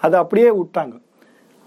அதை 0.00 0.20
அப்படியே 0.20 0.50
விட்டாங்க. 0.50 1.00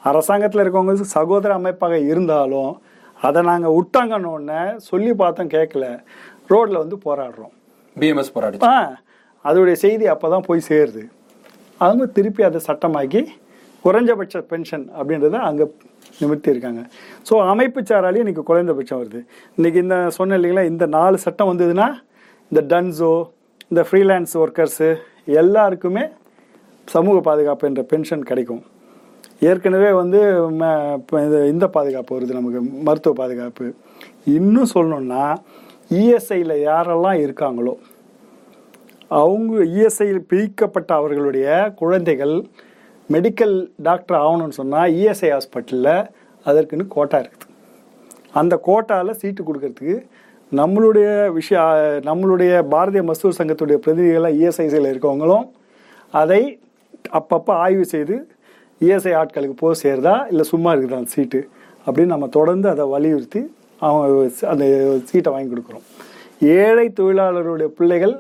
அரசாங்கத்தில் 0.04 0.62
இருக்கவங்க 0.62 0.94
சகோதர 0.94 1.54
அமைப்பாக 1.54 2.00
இருந்தாலும் 2.00 2.82
அதை 3.22 3.42
நாங்கள் 3.42 3.76
விட்டாங்கன்னு 3.78 4.76
சொல்லி 4.76 5.14
பார்த்தோம் 5.14 5.50
கேட்கல. 5.50 6.04
ரோட்டில் 6.48 6.78
வந்து 6.78 6.98
போராடுறோம். 7.06 7.54
பிஎம்எஸ் 8.00 8.34
போராடி 8.34 8.58
ஆ 8.64 8.98
அதோடைய 9.46 9.76
செய்தி 9.84 10.06
அப்போ 10.14 10.28
தான் 10.34 10.46
போய் 10.48 10.68
சேருது. 10.70 11.04
அவங்க 11.82 12.04
திருப்பி 12.18 12.42
அதை 12.50 12.60
சட்டமாக்கி 12.68 13.22
குறைஞ்சபட்ச 13.86 14.42
பென்ஷன் 14.52 14.86
அப்படின்றத 14.98 15.38
அங்கே 15.50 15.66
நிமிர்த்தி 16.22 16.54
இருக்காங்க 16.54 16.82
ஸோ 17.28 17.34
அமைப்பு 17.52 17.80
சாராலையும் 17.90 18.24
இன்றைக்கி 18.26 18.44
குறைந்தபட்சம் 18.50 19.00
வருது. 19.02 19.20
இன்றைக்கி 19.58 19.80
இந்த 19.86 19.98
சொன்ன 20.18 20.38
இல்லைங்களா 20.40 20.66
இந்த 20.72 20.86
நாலு 20.98 21.18
சட்டம் 21.26 21.52
வந்ததுன்னா 21.52 21.88
இந்த 22.52 22.62
டன்ஸோ 22.72 23.14
இந்த 23.72 23.84
ஃப்ரீலான்ஸ் 23.88 24.34
ஒர்க்கர்ஸு 24.44 24.90
எல்லாருக்குமே 25.42 26.04
சமூக 26.88 27.18
பாதுகாப்பு 27.30 27.68
என்ற 27.70 27.82
பென்ஷன் 27.92 28.28
கிடைக்கும். 28.30 28.62
ஏற்கனவே 29.50 29.90
வந்து 30.02 30.20
இந்த 31.54 31.66
பாதுகாப்பு 31.78 32.12
வருது 32.16 32.38
நமக்கு 32.40 32.60
மருத்துவ 32.88 33.14
பாதுகாப்பு. 33.22 33.66
இன்னும் 34.38 34.72
சொல்லணுன்னா 34.76 35.24
இஎஸ்ஐயில் 36.00 36.56
யாரெல்லாம் 36.70 37.22
இருக்காங்களோ 37.26 37.74
அவங்க 39.20 39.64
இஎஸ்ஐயில் 39.78 40.22
பிரிக்கப்பட்ட 40.32 40.92
அவர்களுடைய 41.00 41.48
குழந்தைகள் 41.82 42.36
மெடிக்கல் 43.10 43.56
டாக்டர் 43.88 44.18
ஆகணும்னு 44.24 44.58
சொன்னால் 44.60 44.92
இஎஸ்ஐ 45.00 45.30
ஹாஸ்பிட்டலில் 45.36 45.96
அதற்குன்னு 46.46 46.86
கோட்டா 46.96 47.18
இருக்குது. 47.24 47.48
அந்த 48.40 48.56
கோட்டாவில் 48.68 49.20
சீட்டு 49.22 49.42
கொடுக்கறதுக்கு 49.48 49.96
நம்மளுடைய 50.52 51.08
விஷய 51.38 51.60
நம்மளுடைய 52.10 52.52
பாரதிய 52.74 53.02
மசூர் 53.10 53.38
சங்கத்துடைய 53.40 53.78
பிரதிநிதிகளாக 53.86 54.38
இஎஸ்ஐசியில் 54.40 54.92
இருக்கவங்களும் 54.94 55.46
அதை 56.14 56.42
அப்பப்போ 57.20 57.54
ஆய்வு 57.66 57.86
செய்து 57.94 58.16
இஎஸ்ஐ 58.82 59.14
ஆட்களுக்கு 59.22 59.56
போக 59.64 59.74
சேருதா 59.84 60.16
இல்லை 60.32 60.46
சும்மா 60.54 60.70
இருக்குதா 60.74 61.02
அந்த 61.02 61.14
சீட்டு 61.16 61.40
அப்படின்னு 61.86 62.14
நம்ம 62.16 62.28
தொடர்ந்து 62.38 62.68
அதை 62.70 62.86
வலியுறுத்தி 62.96 63.42
அவங்க 63.80 64.30
அந்த 64.54 64.66
சீட்டை 65.10 65.30
வாங்கி 65.34 65.50
கொடுக்குறோம். 65.52 65.86
ஏழை 66.62 66.86
தொழிலாளருடைய 67.00 67.70
பிள்ளைகள் 67.78 68.16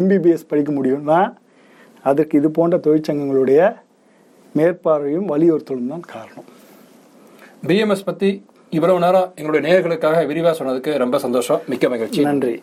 எம்பிபிஎஸ் 0.00 0.48
படிக்க 0.48 0.72
முடியும்னா 0.72 1.20
அதற்கு 2.02 2.38
இது 2.38 2.50
போன்ற 2.50 2.76
தொழிற்சங்கங்களுடைய 2.78 3.60
மேற்பார்வையும் 4.56 5.28
வலியுறுத்தலும் 5.32 5.88
தான் 5.88 6.04
காரணம். 6.14 6.48
பிஎம்எஸ் 7.66 8.04
பத்தி 8.04 8.44
இவ்வளவு 8.70 8.98
நேரம் 8.98 9.32
எங்களுடைய 9.36 9.62
நேயர்களுக்காக 9.66 10.16
விரிவா 10.30 10.52
சொன்னதுக்கு 10.58 10.98
ரொம்ப 10.98 11.18
சந்தோஷம். 11.18 11.60
மிக்க 11.68 11.88
மகிழ்ச்சி. 11.88 12.22
நன்றி. 12.22 12.62